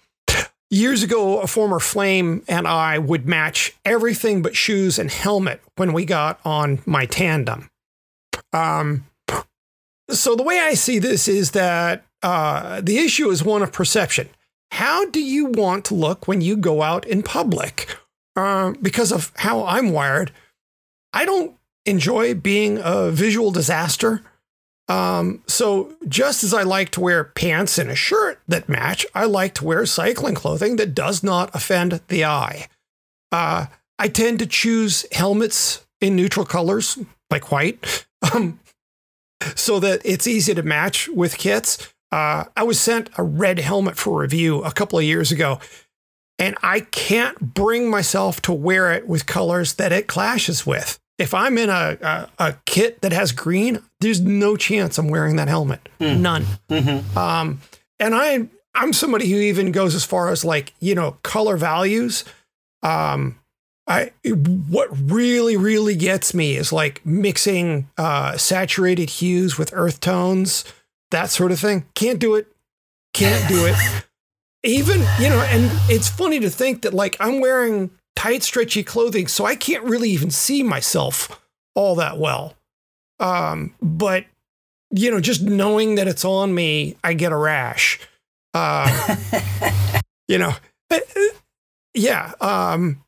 [0.70, 5.92] years ago, a former flame and I would match everything but shoes and helmet when
[5.92, 7.70] we got on my tandem.
[8.52, 9.06] Um,
[10.08, 14.28] so the way I see this is that uh, the issue is one of perception.
[14.72, 17.96] How do you want to look when you go out in public?
[18.36, 20.32] Uh, because of how I'm wired,
[21.12, 21.54] I don't
[21.86, 24.22] enjoy being a visual disaster.
[24.88, 29.24] Um, so just as I like to wear pants and a shirt that match, I
[29.24, 32.68] like to wear cycling clothing that does not offend the eye.
[33.30, 33.66] Uh,
[33.98, 36.98] I tend to choose helmets in neutral colors,
[37.30, 38.58] like white, um,
[39.54, 41.92] so that it's easy to match with kits.
[42.12, 45.60] Uh, I was sent a red helmet for review a couple of years ago,
[46.38, 50.98] and I can't bring myself to wear it with colors that it clashes with.
[51.20, 55.36] If I'm in a, a, a kit that has green, there's no chance I'm wearing
[55.36, 55.86] that helmet.
[56.00, 56.20] Mm.
[56.20, 56.46] None.
[56.70, 57.18] Mm-hmm.
[57.18, 57.60] Um,
[57.98, 62.24] and I I'm somebody who even goes as far as like you know color values.
[62.82, 63.36] Um,
[63.86, 64.12] I
[64.68, 70.64] what really really gets me is like mixing uh, saturated hues with earth tones,
[71.10, 71.86] that sort of thing.
[71.94, 72.46] Can't do it.
[73.12, 73.76] Can't do it.
[74.64, 79.26] even you know, and it's funny to think that like I'm wearing tight, stretchy clothing,
[79.26, 81.42] so I can't really even see myself
[81.74, 82.54] all that well.
[83.18, 84.26] Um, but
[84.90, 87.98] you know, just knowing that it's on me, I get a rash.
[88.52, 89.16] Uh,
[90.28, 90.52] you know,
[91.94, 92.34] yeah.
[92.42, 93.02] Um,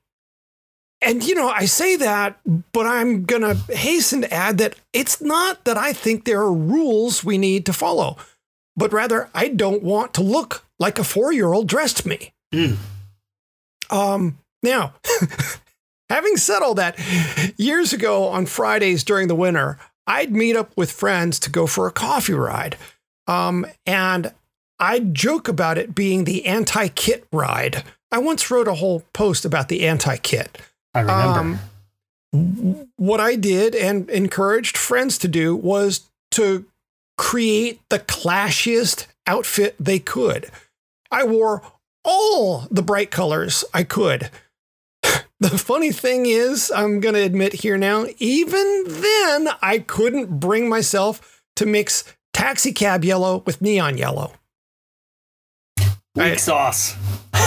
[1.02, 2.40] and you know, I say that,
[2.72, 7.22] but I'm gonna hasten to add that it's not that I think there are rules
[7.22, 8.16] we need to follow,
[8.76, 12.32] but rather I don't want to look like a four-year-old dressed me.
[12.54, 12.78] Mm.
[13.90, 14.94] Um, now,
[16.08, 16.98] having said all that,
[17.56, 21.86] years ago on Fridays during the winter, I'd meet up with friends to go for
[21.86, 22.76] a coffee ride.
[23.26, 24.32] Um, and
[24.78, 27.84] I'd joke about it being the anti kit ride.
[28.10, 30.58] I once wrote a whole post about the anti kit.
[30.94, 31.58] I remember.
[32.32, 36.64] Um, what I did and encouraged friends to do was to
[37.18, 40.50] create the clashiest outfit they could.
[41.10, 41.62] I wore
[42.04, 44.30] all the bright colors I could.
[45.42, 50.68] The funny thing is, I'm going to admit here now, even then, I couldn't bring
[50.68, 54.34] myself to mix taxi cab yellow with neon yellow.
[56.14, 56.94] Weak I- sauce.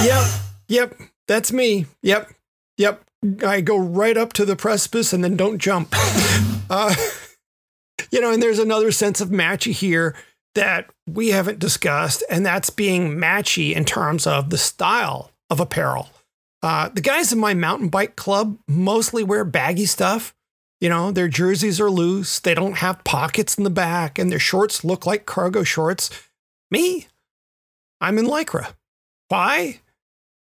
[0.04, 0.26] Yep,
[0.68, 1.86] yep, that's me.
[2.02, 2.34] Yep,
[2.78, 3.02] yep.
[3.46, 5.88] I go right up to the precipice and then don't jump.
[6.70, 6.94] uh,
[8.12, 10.16] you know, and there's another sense of matchy here
[10.54, 16.10] that we haven't discussed, and that's being matchy in terms of the style of apparel.
[16.64, 20.34] Uh, the guys in my mountain bike club mostly wear baggy stuff.
[20.82, 24.40] You know, their jerseys are loose, they don't have pockets in the back, and their
[24.40, 26.10] shorts look like cargo shorts.
[26.70, 27.08] Me,
[28.02, 28.74] I'm in Lycra.
[29.30, 29.80] Why?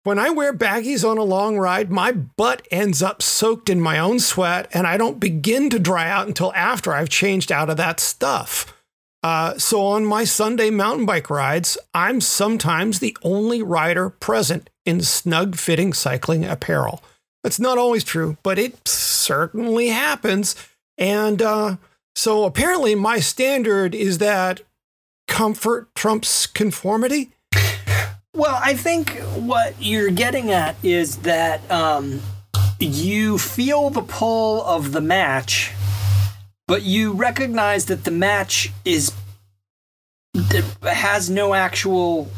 [0.03, 3.99] When I wear baggies on a long ride, my butt ends up soaked in my
[3.99, 7.77] own sweat, and I don't begin to dry out until after I've changed out of
[7.77, 8.75] that stuff.
[9.21, 15.01] Uh, so on my Sunday mountain bike rides, I'm sometimes the only rider present in
[15.01, 17.03] snug fitting cycling apparel.
[17.43, 20.55] That's not always true, but it certainly happens.
[20.97, 21.77] And uh,
[22.15, 24.61] so apparently, my standard is that
[25.27, 27.31] comfort trumps conformity.
[28.33, 32.21] Well, I think what you're getting at is that um,
[32.79, 35.71] you feel the pull of the match,
[36.67, 39.11] but you recognize that the match is
[40.83, 42.29] has no actual.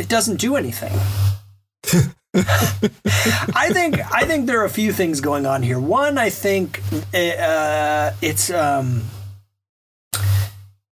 [0.00, 0.92] It doesn't do anything.
[2.34, 5.78] I think I think there are a few things going on here.
[5.78, 6.80] One, I think
[7.12, 9.02] uh, it's um,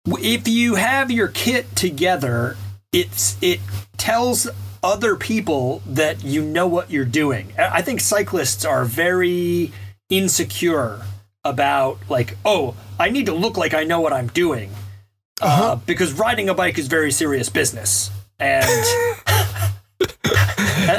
[0.06, 2.56] if you have your kit together,
[2.92, 3.60] it's it
[3.96, 4.48] tells
[4.82, 7.52] other people that you know what you're doing.
[7.58, 9.72] I think cyclists are very
[10.10, 11.02] insecure
[11.42, 14.70] about like, oh, I need to look like I know what I'm doing,
[15.40, 15.72] uh-huh.
[15.72, 18.66] uh, because riding a bike is very serious business, and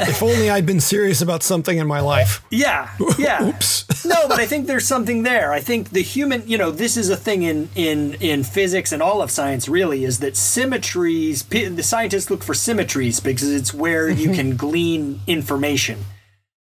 [0.08, 2.42] if only I'd been serious about something in my life.
[2.50, 3.48] Yeah, yeah.
[3.48, 3.86] Oops.
[4.04, 5.52] no, but I think there's something there.
[5.52, 9.02] I think the human, you know, this is a thing in in in physics and
[9.02, 9.68] all of science.
[9.68, 11.44] Really, is that symmetries?
[11.44, 14.34] The scientists look for symmetries because it's where you mm-hmm.
[14.34, 16.04] can glean information.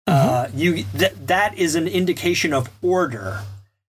[0.06, 0.58] Uh, mm-hmm.
[0.58, 3.40] you that that is an indication of order.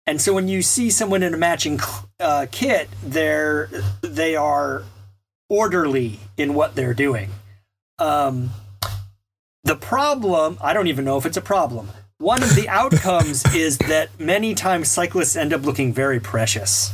[0.06, 1.82] And so when you see someone in a matching
[2.20, 3.70] uh, kit, they're
[4.02, 4.84] they are
[5.50, 7.30] orderly in what they're doing.
[8.00, 8.52] Um,
[9.64, 11.90] the problem, I don't even know if it's a problem.
[12.20, 16.92] One of the outcomes is that many times cyclists end up looking very precious.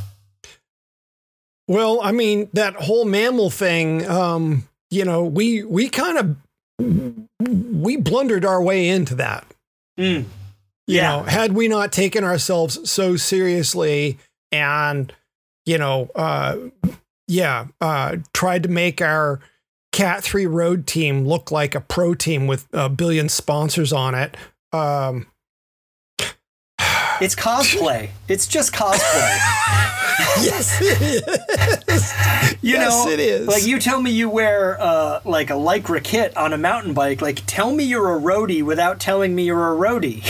[1.67, 6.35] Well, I mean, that whole MAMIL thing, um, you know, we we kind of
[7.39, 9.45] we blundered our way into that.
[9.97, 10.25] Mm.
[10.87, 11.17] You yeah.
[11.17, 14.17] know, had we not taken ourselves so seriously
[14.51, 15.13] and,
[15.65, 16.57] you know, uh,
[17.27, 19.39] yeah, uh, tried to make our
[19.91, 24.35] Cat 3 Road team look like a pro team with a billion sponsors on it.
[24.71, 25.27] Um,
[27.21, 28.09] it's cosplay.
[28.27, 28.99] It's just cosplay.
[30.41, 32.13] yes, it is.
[32.61, 33.47] You yes, know, it is.
[33.47, 37.21] Like you tell me you wear uh, like a lycra kit on a mountain bike.
[37.21, 40.23] Like tell me you're a roadie without telling me you're a roadie.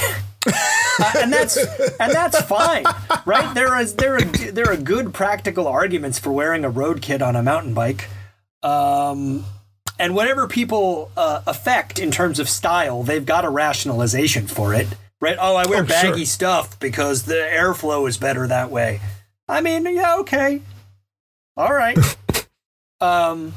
[1.00, 2.86] uh, and that's and that's fine,
[3.26, 3.54] right?
[3.54, 7.36] There is there are there are good practical arguments for wearing a road kit on
[7.36, 8.10] a mountain bike.
[8.62, 9.46] Um,
[10.00, 14.88] and whatever people uh, affect in terms of style, they've got a rationalization for it,
[15.22, 15.38] right?
[15.40, 16.26] Oh, I wear oh, baggy sure.
[16.26, 19.02] stuff because the airflow is better that way.
[19.48, 20.62] I mean, yeah, okay,
[21.56, 21.98] all right.
[23.02, 23.54] um,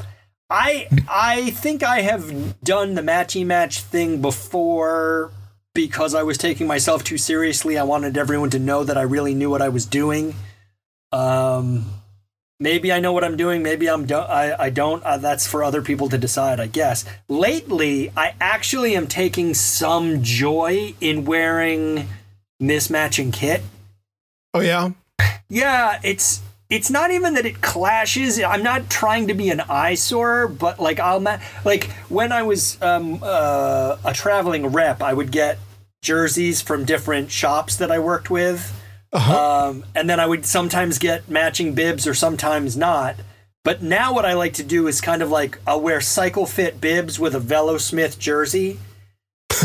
[0.51, 5.33] I I think I have done the matchy match thing before
[5.77, 7.77] because I was taking myself too seriously.
[7.77, 10.35] I wanted everyone to know that I really knew what I was doing.
[11.13, 11.85] Um,
[12.59, 13.63] maybe I know what I'm doing.
[13.63, 15.03] Maybe I'm do- I, I don't.
[15.05, 17.05] Uh, that's for other people to decide, I guess.
[17.29, 22.09] Lately, I actually am taking some joy in wearing
[22.61, 23.63] mismatching kit.
[24.55, 24.91] Oh yeah.
[25.51, 28.43] Yeah, it's it's not even that it clashes.
[28.43, 32.81] I'm not trying to be an eyesore, but like I'll ma- like when I was
[32.83, 35.59] um, uh, a traveling rep, I would get
[36.07, 38.73] jerseys from different shops that I worked with
[39.13, 39.69] uh-huh.
[39.69, 43.17] Um, and then I would sometimes get matching bibs or sometimes not.
[43.65, 46.81] But now what I like to do is kind of like I'll wear cycle fit
[46.81, 48.79] bibs with a Velo Smith jersey.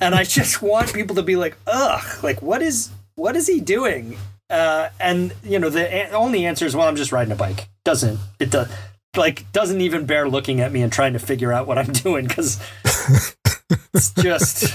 [0.00, 3.60] and I just want people to be like, ugh, like what is what is he
[3.60, 4.18] doing?
[4.50, 7.68] Uh, and you know the a- only answer is well I'm just riding a bike.
[7.84, 8.68] Doesn't it does
[9.16, 12.26] like doesn't even bear looking at me and trying to figure out what I'm doing
[12.26, 12.60] because
[13.94, 14.72] it's just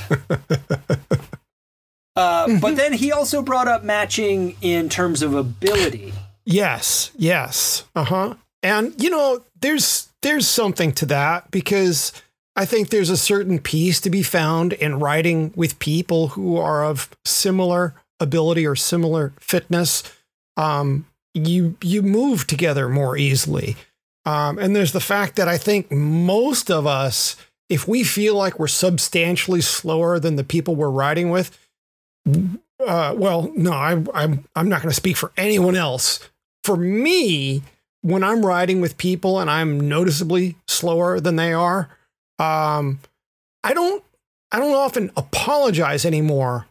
[2.16, 6.14] uh, but then he also brought up matching in terms of ability.
[6.45, 8.36] Yes, yes, uh huh.
[8.64, 12.12] And you know, there's there's something to that because
[12.56, 16.84] I think there's a certain peace to be found in riding with people who are
[16.84, 20.04] of similar ability or similar fitness.
[20.58, 23.76] Um, you you move together more easily.
[24.26, 27.38] Um, and there's the fact that I think most of us,
[27.70, 31.57] if we feel like we're substantially slower than the people we're riding with,
[32.86, 36.20] uh, well, no, I, I'm I'm not going to speak for anyone else.
[36.63, 37.63] For me,
[38.01, 41.89] when I'm riding with people and I'm noticeably slower than they are,
[42.39, 42.99] um,
[43.63, 44.03] I don't
[44.51, 46.68] I don't often apologize anymore.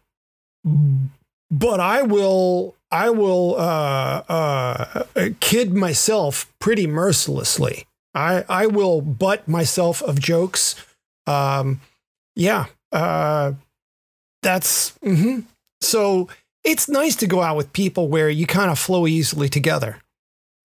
[1.51, 5.05] But I will I will uh, uh,
[5.40, 7.86] kid myself pretty mercilessly.
[8.14, 10.74] I I will butt myself of jokes.
[11.27, 11.81] Um,
[12.35, 13.53] yeah, uh,
[14.43, 15.41] that's mm-hmm.
[15.81, 16.29] so.
[16.64, 19.99] It's nice to go out with people where you kind of flow easily together.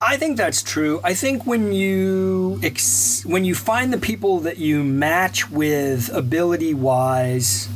[0.02, 1.00] I think that's true.
[1.04, 6.74] I think when you ex- when you find the people that you match with ability
[6.74, 7.70] wise,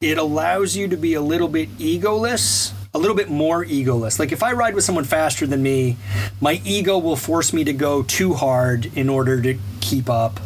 [0.00, 4.18] it allows you to be a little bit egoless a little bit more egoless.
[4.18, 5.96] Like if I ride with someone faster than me,
[6.40, 10.40] my ego will force me to go too hard in order to keep up.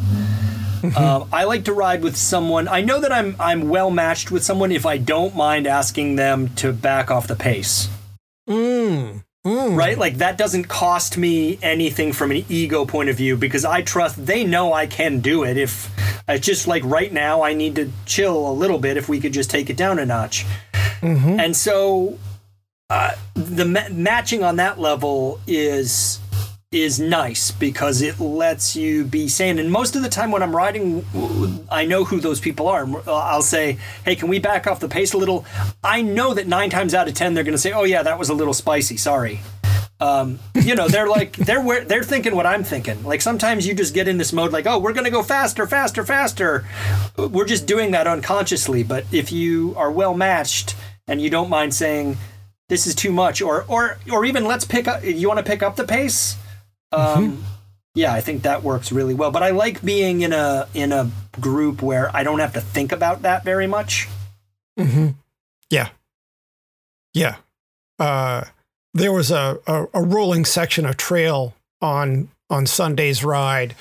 [0.97, 2.69] Um, I like to ride with someone.
[2.69, 6.49] I know that I'm I'm well matched with someone if I don't mind asking them
[6.57, 7.89] to back off the pace.
[8.49, 9.23] Mm.
[9.47, 9.77] Mm.
[9.77, 9.99] Right?
[9.99, 14.25] Like that doesn't cost me anything from an ego point of view because I trust
[14.25, 15.57] they know I can do it.
[15.57, 15.91] If
[16.29, 18.97] it's just like right now, I need to chill a little bit.
[18.97, 20.47] If we could just take it down a notch,
[21.01, 21.41] Mhm.
[21.41, 22.19] and so
[22.91, 26.21] uh, the ma- matching on that level is
[26.73, 29.59] is nice because it lets you be sane.
[29.59, 31.05] And most of the time when I'm riding,
[31.71, 32.89] I know who those people are.
[33.07, 35.45] I'll say, "Hey, can we back off the pace a little?"
[35.85, 38.19] I know that nine times out of ten they're going to say, "Oh yeah, that
[38.19, 38.97] was a little spicy.
[38.97, 39.41] Sorry."
[40.01, 43.05] Um, you know, they're like they're they're thinking what I'm thinking.
[43.05, 45.67] Like sometimes you just get in this mode, like, "Oh, we're going to go faster,
[45.67, 46.65] faster, faster."
[47.19, 48.83] We're just doing that unconsciously.
[48.83, 50.75] But if you are well matched
[51.07, 52.17] and you don't mind saying,
[52.71, 55.05] "This is too much," or or or even let's pick up.
[55.05, 56.37] You want to pick up the pace?
[56.93, 57.45] Um,
[57.95, 59.31] yeah, I think that works really well.
[59.31, 62.93] But I like being in a in a group where I don't have to think
[62.93, 64.09] about that very much.
[64.79, 65.09] hmm
[65.71, 65.91] Yeah.
[67.15, 67.37] Yeah.
[67.99, 68.45] Uh,
[68.95, 73.75] there was a, a, a rolling section of trail on on Sunday's ride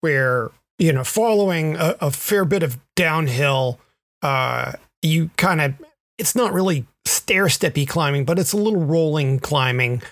[0.00, 3.78] where, you know, following a, a fair bit of downhill,
[4.22, 5.74] uh, you kind of,
[6.18, 10.02] it's not really stair steppy climbing, but it's a little rolling climbing.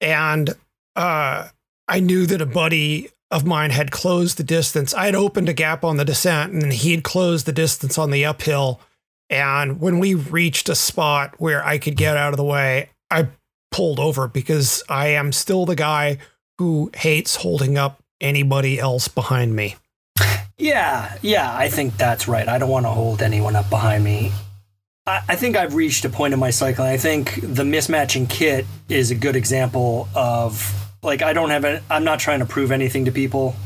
[0.00, 0.50] And
[0.96, 1.48] uh,
[1.88, 4.92] I knew that a buddy of mine had closed the distance.
[4.92, 8.10] I had opened a gap on the descent and he had closed the distance on
[8.10, 8.80] the uphill.
[9.28, 13.28] And when we reached a spot where I could get out of the way, I
[13.70, 16.18] pulled over because I am still the guy
[16.58, 19.76] who hates holding up anybody else behind me.
[20.58, 22.46] Yeah, yeah, I think that's right.
[22.46, 24.30] I don't want to hold anyone up behind me.
[25.10, 26.88] I, I think I've reached a point in my cycling.
[26.88, 31.82] I think the mismatching kit is a good example of like I don't have a,
[31.90, 33.56] I'm not trying to prove anything to people.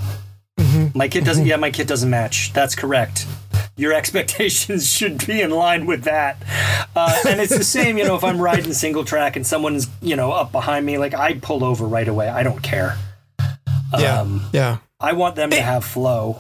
[0.95, 1.47] My kit doesn't.
[1.47, 2.53] Yeah, my kit doesn't match.
[2.53, 3.27] That's correct.
[3.77, 6.43] Your expectations should be in line with that.
[6.97, 10.15] Uh, and it's the same, you know, if I'm riding single track and someone's, you
[10.17, 12.29] know, up behind me, like I pull over right away.
[12.29, 12.97] I don't care.
[13.99, 14.21] Yeah.
[14.21, 14.79] Um, Yeah.
[15.01, 16.39] I want them to have flow.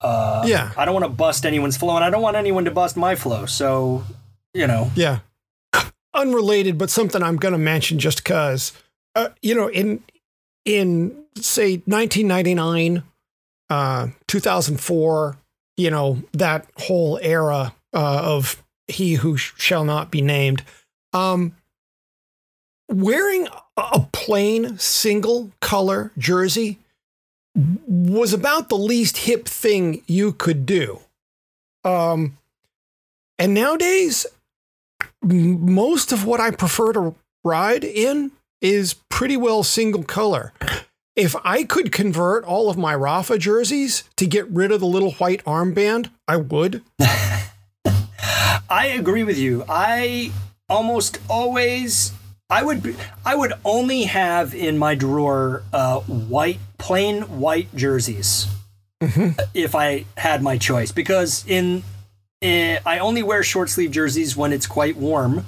[0.00, 0.72] Uh, Yeah.
[0.76, 3.14] I don't want to bust anyone's flow, and I don't want anyone to bust my
[3.14, 3.46] flow.
[3.46, 4.04] So,
[4.54, 5.20] you know, Yeah.
[6.14, 8.72] Unrelated, but something I'm going to mention just because,
[9.16, 10.02] uh, you know, in
[10.64, 13.02] in say 1999,
[13.68, 15.36] uh, 2004,
[15.76, 20.62] you know, that whole era uh, of he who sh- shall not be named,
[21.12, 21.56] um,
[22.88, 26.78] wearing a- plain single color jersey
[27.56, 31.00] was about the least hip thing you could do.
[31.84, 32.38] Um,
[33.38, 34.26] and nowadays,
[35.24, 37.14] most of what I prefer to
[37.44, 40.52] ride in is pretty well single color.
[41.16, 45.12] If I could convert all of my Rapha jerseys to get rid of the little
[45.12, 46.82] white armband, I would.
[48.68, 49.64] I agree with you.
[49.68, 50.32] I
[50.68, 52.12] almost always,
[52.50, 58.48] I would, be, I would only have in my drawer uh, white, plain white jerseys
[59.54, 61.84] if I had my choice, because in,
[62.44, 65.46] Eh, I only wear short sleeve jerseys when it's quite warm.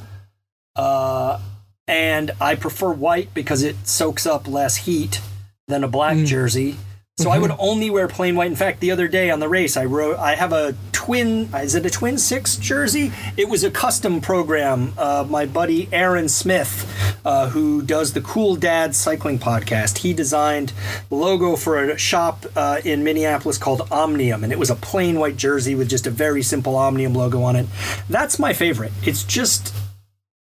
[0.75, 1.39] Uh,
[1.87, 5.21] and I prefer white because it soaks up less heat
[5.69, 6.27] than a black mm.
[6.27, 6.77] jersey.
[7.19, 7.43] So I mm-hmm.
[7.43, 8.51] would only wear plain white.
[8.51, 10.75] In fact, the other day on the race, I wrote I have a
[11.07, 11.49] twin.
[11.55, 13.13] Is it a Twin Six jersey?
[13.37, 14.93] It was a custom program.
[14.99, 16.85] Uh, my buddy Aaron Smith,
[17.25, 20.73] uh, who does the Cool Dad Cycling podcast, he designed
[21.09, 25.21] the logo for a shop uh, in Minneapolis called Omnium, and it was a plain
[25.21, 27.67] white jersey with just a very simple Omnium logo on it.
[28.11, 28.93] That's my favorite.
[29.05, 29.73] It's just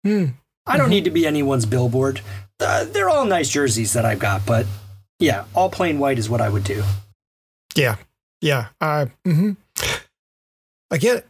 [0.04, 0.26] Hmm.
[0.68, 2.22] I don't need to be anyone's billboard.
[2.60, 4.66] Uh, they're all nice jerseys that I've got, but
[5.20, 6.84] yeah, all plain white is what I would do.
[7.76, 7.95] Yeah.
[8.41, 8.68] Yeah.
[8.82, 9.52] Uh, hmm
[10.91, 11.27] I get it.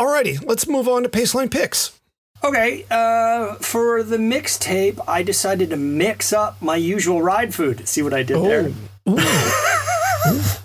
[0.00, 2.00] Alrighty, let's move on to Paceline picks.
[2.42, 7.86] Okay, uh, for the mixtape, I decided to mix up my usual ride food.
[7.86, 8.72] See what I did there?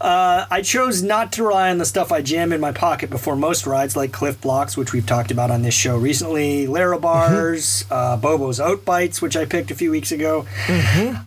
[0.00, 3.36] Uh, I chose not to rely on the stuff I jam in my pocket before
[3.36, 7.84] most rides, like Clif Bloks, which we've talked about on this show recently, Lara bars,
[7.90, 10.46] uh, Bobo's Oat Bites, which I picked a few weeks ago.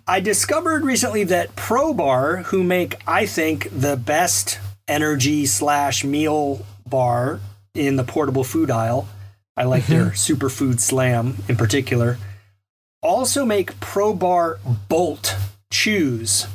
[0.07, 7.39] I discovered recently that PROBAR, who make, I think, the best energy slash meal bar
[7.73, 9.07] in the portable food aisle,
[9.55, 12.17] I like their Superfood Slam in particular,
[13.01, 15.35] also make PROBAR Bolt
[15.71, 16.47] chews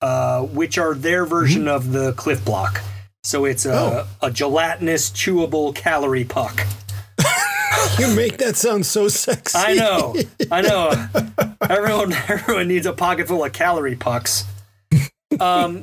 [0.00, 2.80] uh, which are their version of the Clif Blok.
[3.24, 6.66] So it's a, a gelatinous, chewable calorie puck.
[7.98, 9.56] You make that sound so sexy.
[9.56, 10.14] I know,
[10.50, 10.90] I know.
[11.62, 14.44] Everyone, everyone needs a pocket full of calorie pucks.
[15.40, 15.82] Um,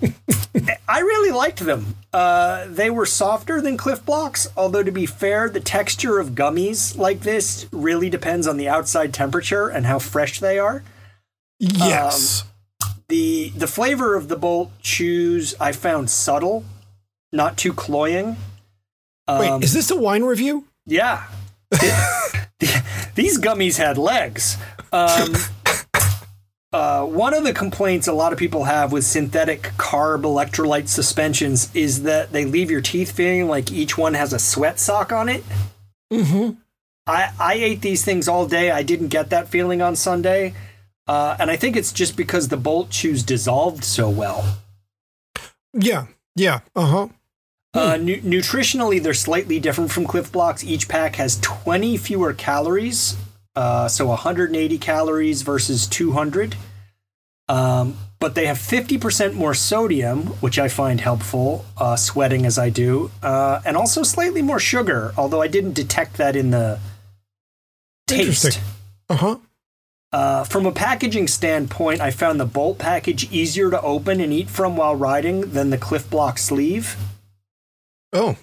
[0.87, 1.95] I really liked them.
[2.11, 6.97] Uh, they were softer than Clif Bloks, although to be fair, the texture of gummies
[6.97, 10.83] like this really depends on the outside temperature and how fresh they are.
[11.59, 12.43] Yes.
[13.07, 16.65] the The flavor of the Bolt chews I found subtle,
[17.31, 18.37] not too cloying.
[19.29, 20.65] Wait, Um, is this a wine review?
[20.85, 21.23] Yeah.
[23.15, 24.57] These gummies had legs.
[24.91, 25.33] Um,
[26.75, 31.73] uh, one of the complaints a lot of people have with synthetic carb electrolyte suspensions
[31.73, 35.29] is that they leave your teeth feeling like each one has a sweat sock on
[35.29, 35.41] it.
[36.11, 36.59] Mm-hmm.
[37.07, 38.71] I, I ate these things all day.
[38.71, 40.53] I didn't get that feeling on Sunday.
[41.07, 44.57] Uh, and I think it's just because the Bolt chews dissolved so well.
[45.71, 46.07] Yeah.
[46.35, 46.59] Yeah.
[46.75, 47.07] Uh huh.
[47.73, 50.61] Uh, nu- nutritionally, they're slightly different from Clif Bloks.
[50.61, 53.15] Each pack has 20 fewer calories,
[53.55, 56.55] uh, so 180 calories versus 200.
[57.47, 62.69] Um, but they have 50% more sodium, which I find helpful, uh, sweating as I
[62.69, 66.79] do, uh, and also slightly more sugar, although I didn't detect that in the
[68.07, 68.59] taste.
[69.09, 69.37] Uh huh.
[70.11, 74.49] Uh, from a packaging standpoint, I found the Bolt package easier to open and eat
[74.49, 76.95] from while riding than the Clif Blok sleeve.
[78.13, 78.37] Oh.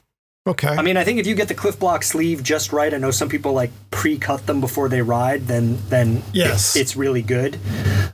[0.46, 0.68] Okay.
[0.68, 3.12] I mean, I think if you get the Clif Blok sleeve just right, I know
[3.12, 5.46] some people like pre-cut them before they ride.
[5.46, 6.74] Then, then Yes.
[6.74, 7.58] it- it's really good.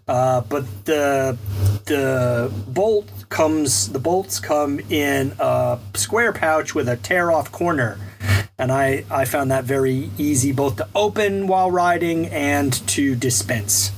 [0.07, 1.37] Uh, but the
[1.87, 7.99] the bolt comes, the bolts come in a square pouch with a tear-off corner,
[8.59, 13.91] and I I found that very easy both to open while riding and to dispense.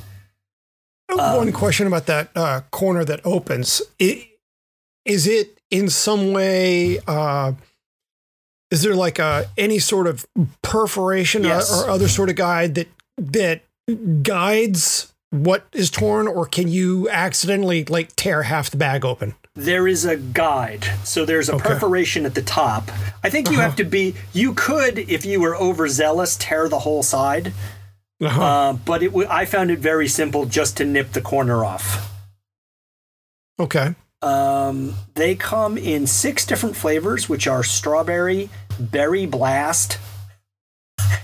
[1.09, 3.83] Oh, One question about that uh, corner that opens.
[4.01, 4.29] I-
[5.05, 7.01] Is it in some way?
[7.09, 7.53] Uh,
[8.71, 10.27] is there like a any sort of
[10.63, 11.73] perforation Yes.
[11.73, 13.63] or, or other sort of guide that that
[14.23, 19.35] guides what is torn, or can you accidentally like tear half the bag open?
[19.55, 20.85] There is a guide.
[21.05, 21.69] So there's a Okay.
[21.69, 22.91] perforation at the top.
[23.23, 27.03] I think you have to be, you could, if you were overzealous, tear the whole
[27.03, 27.53] side.
[28.21, 28.43] Uh-huh.
[28.43, 32.11] Uh, but it, w- I found it very simple just to nip the corner off.
[33.59, 33.95] okay.
[34.23, 39.99] Um, they come in six different flavors, which are strawberry, berry blast.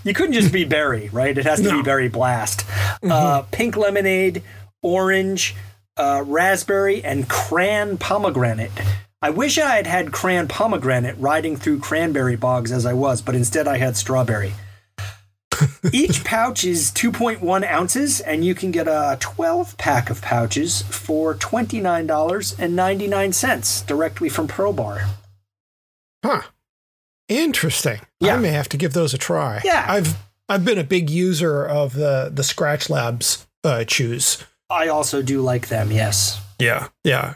[0.05, 1.37] You couldn't just be berry, right?
[1.37, 1.77] It has to No.
[1.79, 2.65] be berry blast.
[3.03, 4.43] Uh, pink lemonade,
[4.83, 5.55] orange,
[5.97, 8.71] uh, raspberry, and cran pomegranate.
[9.21, 13.35] I wish I had had cran pomegranate riding through cranberry bogs as I was, but
[13.35, 14.55] instead I had strawberry.
[15.93, 21.35] Each pouch is 2.1 ounces, and you can get a 12 pack of pouches for
[21.35, 25.07] $29.99 directly from PROBAR.
[26.25, 26.43] Huh.
[27.29, 28.01] Interesting.
[28.21, 28.35] Yeah.
[28.35, 29.61] I may have to give those a try.
[29.65, 29.85] Yeah.
[29.89, 30.17] I've
[30.49, 34.45] I've been a big user of the the Skratch Labs uh, chews.
[34.71, 36.41] I also do like them, yes.
[36.59, 36.89] Yeah.
[37.05, 37.35] Yeah.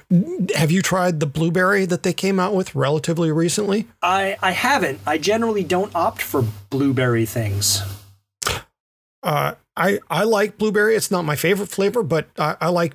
[0.56, 3.86] Have you tried the blueberry that they came out with relatively recently?
[4.02, 5.00] I, I haven't.
[5.06, 7.82] I generally don't opt for blueberry things.
[9.22, 10.96] Uh, I I like blueberry.
[10.96, 12.94] It's not my favorite flavor, but I, I like.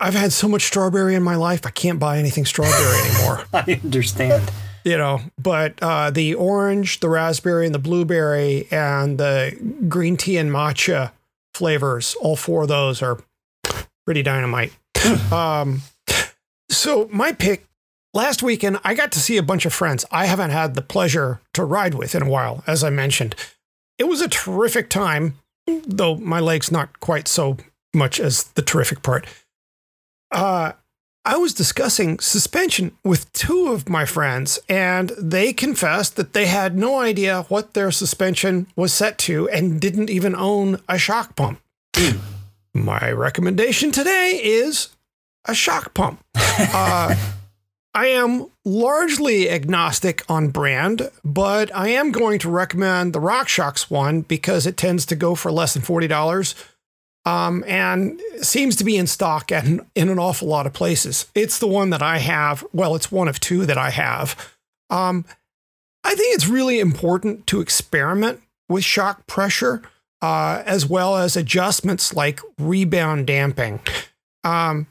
[0.00, 1.66] I've had so much strawberry in my life.
[1.66, 3.44] I can't buy anything strawberry anymore.
[3.52, 4.50] I understand.
[4.84, 9.56] You know, but uh, the orange, the raspberry, and the blueberry, and the
[9.88, 11.12] green tea and matcha
[11.54, 13.18] flavors, all four of those are
[14.04, 14.72] pretty dynamite.
[15.32, 15.82] um,
[16.70, 17.66] so my pick
[18.12, 21.40] last weekend, I got to see a bunch of friends I haven't had the pleasure
[21.54, 23.34] to ride with in a while, as I mentioned.
[24.04, 27.56] It was a terrific time, though my legs not quite so
[27.94, 29.26] much as the terrific part.
[30.30, 30.72] Uh,
[31.24, 36.76] I was discussing suspension with two of my friends, and they confessed that they had
[36.76, 41.62] no idea what their suspension was set to and didn't even own a shock pump.
[42.74, 44.90] my recommendation today is
[45.46, 46.22] a shock pump.
[46.58, 47.16] Uh,
[47.94, 54.22] I am largely agnostic on brand, but I am going to recommend the RockShox one
[54.22, 56.54] because it tends to go for less than $40
[57.24, 61.26] um, and seems to be in stock in, in an awful lot of places.
[61.36, 62.64] It's the one that I have.
[62.72, 64.52] Well, it's one of two that I have.
[64.90, 65.24] Um,
[66.02, 69.82] I think it's really important to experiment with shock pressure
[70.20, 73.80] uh, as well as adjustments like rebound damping.
[74.42, 74.86] Um,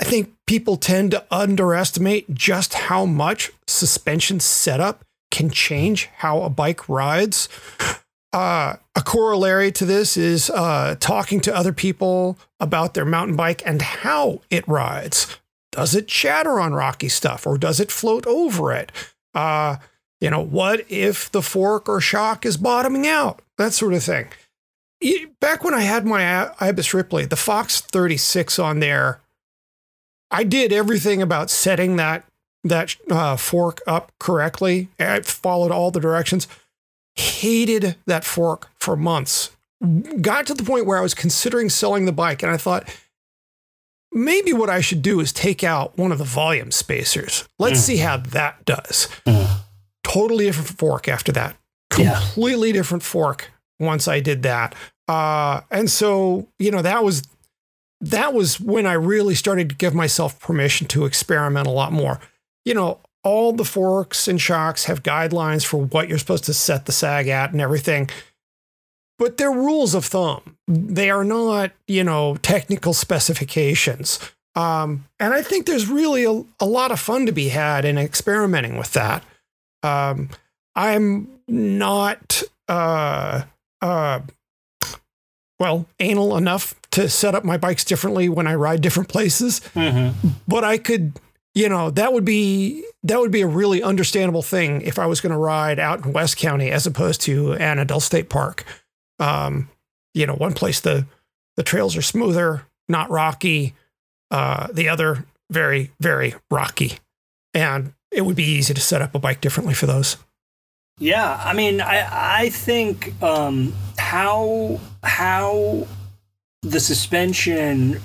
[0.00, 6.50] I think people tend to underestimate just how much suspension setup can change how a
[6.50, 7.48] bike rides.
[8.32, 13.62] Uh, a corollary to this is uh, talking to other people about their mountain bike
[13.64, 15.38] and how it rides.
[15.72, 18.92] Does it chatter on rocky stuff or does it float over it?
[19.34, 19.76] Uh,
[20.20, 23.40] You know, what if the fork or shock is bottoming out?
[23.58, 24.28] That sort of thing.
[25.40, 29.20] Back when I had my Ibis Ripley, the Fox 36 on there,
[30.30, 32.24] I did everything about setting that
[32.64, 34.88] that uh, fork up correctly.
[34.98, 36.48] I followed all the directions.
[37.14, 39.56] Hated that fork for months.
[40.20, 42.88] Got to the point where I was considering selling the bike, and I thought
[44.12, 47.46] maybe what I should do is take out one of the volume spacers.
[47.58, 47.84] Let's mm.
[47.84, 49.08] see how that does.
[49.26, 49.60] Mm.
[50.02, 51.56] Totally different fork after that.
[51.90, 52.74] Completely yeah.
[52.74, 54.74] different fork once I did that.
[55.08, 57.22] Uh, and so, you know, that was
[58.00, 62.20] that was when I really started to give myself permission to experiment a lot more.
[62.64, 66.86] You know, all the forks and shocks have guidelines for what you're supposed to set
[66.86, 68.08] the sag at and everything.
[69.18, 70.56] But they're rules of thumb.
[70.68, 74.20] They are not, you know, technical specifications.
[74.54, 77.98] Um, and I think there's really a, a, lot of fun to be had in
[77.98, 79.22] experimenting with that.
[79.82, 80.30] Um,
[80.74, 83.42] I'm not, uh,
[83.82, 84.20] uh,
[85.58, 89.60] well, anal enough to set up my bikes differently when I ride different places.
[89.74, 90.28] Mm-hmm.
[90.46, 91.18] But I could,
[91.54, 95.20] you know, that would be that would be a really understandable thing if I was
[95.20, 98.64] going to ride out in West County as opposed to Annadel State Park.
[99.18, 99.68] Um,
[100.14, 101.06] you know, one place the
[101.56, 103.74] the trails are smoother, not rocky.
[104.30, 106.98] Uh, the other very very rocky,
[107.54, 110.16] and it would be easy to set up a bike differently for those.
[110.98, 115.86] Yeah, I mean, I I think um, how how
[116.62, 118.00] the suspension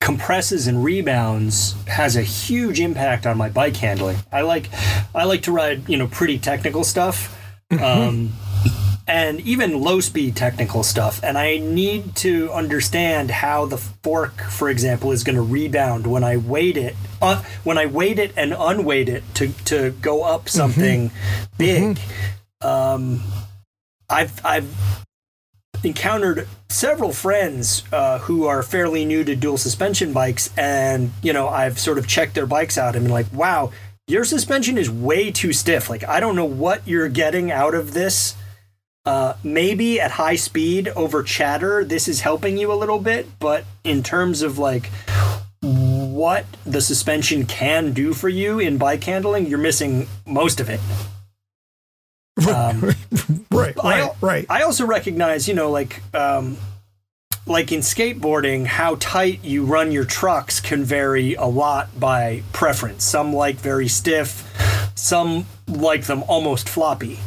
[0.00, 4.18] compresses and rebounds has a huge impact on my bike handling.
[4.30, 4.68] I like
[5.14, 7.34] I like to ride you know pretty technical stuff.
[7.72, 7.82] Mm-hmm.
[7.82, 8.32] Um,
[9.08, 11.20] and even low speed technical stuff.
[11.22, 16.24] And I need to understand how the fork, for example, is going to rebound when
[16.24, 20.42] I weight it, uh, when I weight it and unweight it to, to go up
[20.42, 20.48] mm-hmm.
[20.48, 21.44] something mm-hmm.
[21.56, 21.96] big.
[21.96, 22.66] Mm-hmm.
[22.66, 23.22] Um,
[24.08, 25.04] I've, I've
[25.84, 30.50] encountered several friends uh, who are fairly new to dual suspension bikes.
[30.56, 33.70] And, you know, I've sort of checked their bikes out and been like, wow,
[34.08, 35.88] your suspension is way too stiff.
[35.88, 38.34] Like, I don't know what you're getting out of this
[39.06, 43.64] uh, maybe at high speed over chatter, this is helping you a little bit, but
[43.84, 44.90] in terms of like
[45.62, 50.80] what the suspension can do for you in bike handling, you're missing most of it.
[52.48, 52.96] Um, right,
[53.52, 54.46] right, I, right.
[54.50, 56.56] I also recognize, you know, like um,
[57.46, 63.04] like in skateboarding, how tight you run your trucks can vary a lot by preference.
[63.04, 67.20] Some like very stiff, some like them almost floppy.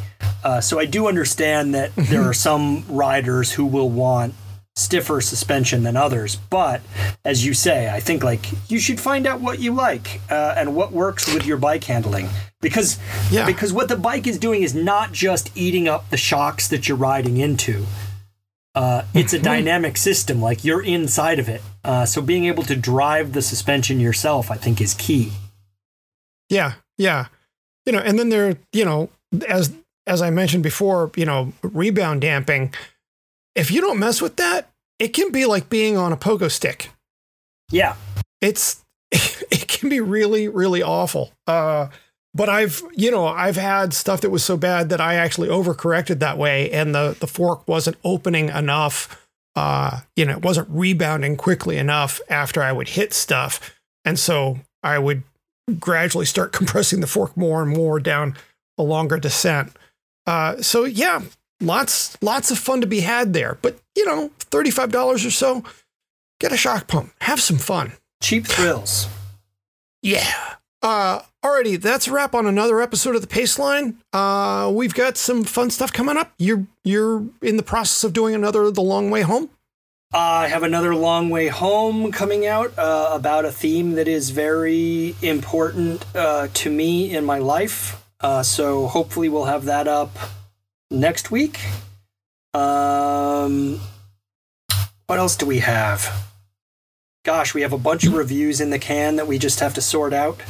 [0.43, 4.33] Uh, so I do understand that there are some riders who will want
[4.75, 6.37] stiffer suspension than others.
[6.49, 6.81] But
[7.25, 10.75] as you say, I think like you should find out what you like uh, and
[10.75, 12.29] what works with your bike handling.
[12.61, 12.97] Because
[13.31, 13.45] yeah.
[13.45, 16.97] because what the bike is doing is not just eating up the shocks that you're
[16.97, 17.85] riding into.
[18.75, 21.61] Uh, it's a dynamic system, like you're inside of it.
[21.83, 25.33] Uh, so being able to drive the suspension yourself, I think, is key.
[26.49, 27.27] Yeah, yeah,
[27.85, 29.09] you know, and then there, you know,
[29.47, 29.73] as
[30.09, 32.73] as I mentioned before, you know, rebound damping,
[33.55, 36.89] if you don't mess with that, it can be like being on a pogo stick.
[37.71, 37.95] Yeah.
[38.41, 41.31] It's it can be really really awful.
[41.47, 41.87] Uh
[42.31, 46.19] but I've, you know, I've had stuff that was so bad that I actually overcorrected
[46.19, 51.35] that way and the the fork wasn't opening enough uh, you know, it wasn't rebounding
[51.35, 53.77] quickly enough after I would hit stuff.
[54.05, 55.23] And so I would
[55.79, 58.37] gradually start compressing the fork more and more down
[58.77, 59.75] a longer descent.
[60.29, 61.21] Uh, so yeah,
[61.59, 63.57] lots lots of fun to be had there.
[63.63, 65.63] But you know, thirty five dollars or so,
[66.39, 67.93] get a shock pump, have some fun.
[68.21, 69.07] Cheap thrills.
[70.03, 70.55] Yeah.
[70.83, 73.95] Uh, alrighty, that's a wrap on another episode of the Paceline.
[74.13, 76.31] Uh, we've got some fun stuff coming up.
[76.37, 79.49] You're you're in the process of doing another The Long Way Home.
[80.13, 85.15] I have another Long Way Home coming out uh, about a theme that is very
[85.23, 87.98] important uh, to me in my life.
[88.21, 90.15] Uh, so hopefully we'll have that up
[90.91, 91.59] next week.
[92.53, 93.79] Um,
[95.07, 96.27] what else do we have?
[97.23, 99.81] Gosh, we have a bunch of reviews in the can that we just have to
[99.81, 100.41] sort out.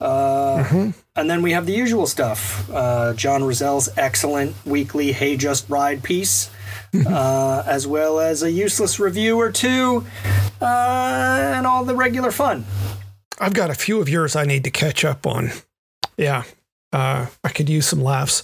[0.00, 0.90] Uh, mm-hmm.
[1.14, 2.68] And then we have the usual stuff.
[2.70, 6.50] Uh, John Rozel's excellent weekly Hey Just Ride piece,
[6.92, 7.06] mm-hmm.
[7.06, 10.04] uh, as well as a useless review or two,
[10.60, 12.64] uh, and all the regular fun.
[13.38, 15.52] I've got a few of yours I need to catch up on.
[16.16, 16.44] Yeah,
[16.92, 18.42] uh, I could use some laughs.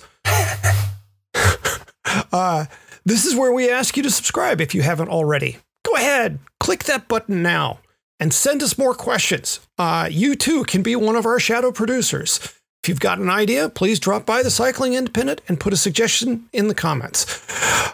[2.33, 2.67] uh,
[3.05, 5.59] this is where we ask you to subscribe if you haven't already.
[5.85, 7.79] Go ahead, click that button now
[8.21, 9.61] and send us more questions.
[9.79, 12.41] Uh, you too can be one of our shadow producers.
[12.83, 16.49] If you've got an idea, please drop by the Cycling Independent and put a suggestion
[16.53, 17.45] in the comments.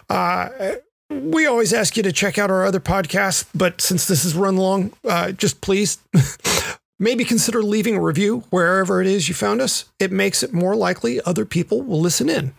[0.09, 0.75] Uh,
[1.09, 4.57] we always ask you to check out our other podcasts, but since this is run
[4.57, 5.99] long, uh, just please
[6.99, 9.85] maybe consider leaving a review wherever it is you found us.
[9.99, 12.53] It makes it more likely other people will listen in.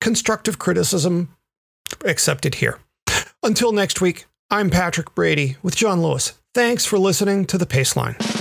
[0.00, 1.34] Constructive criticism
[2.04, 2.78] accepted here.
[3.42, 6.34] Until next week, I'm Patrick Brady with John Lewis.
[6.54, 8.35] Thanks for listening to The Paceline.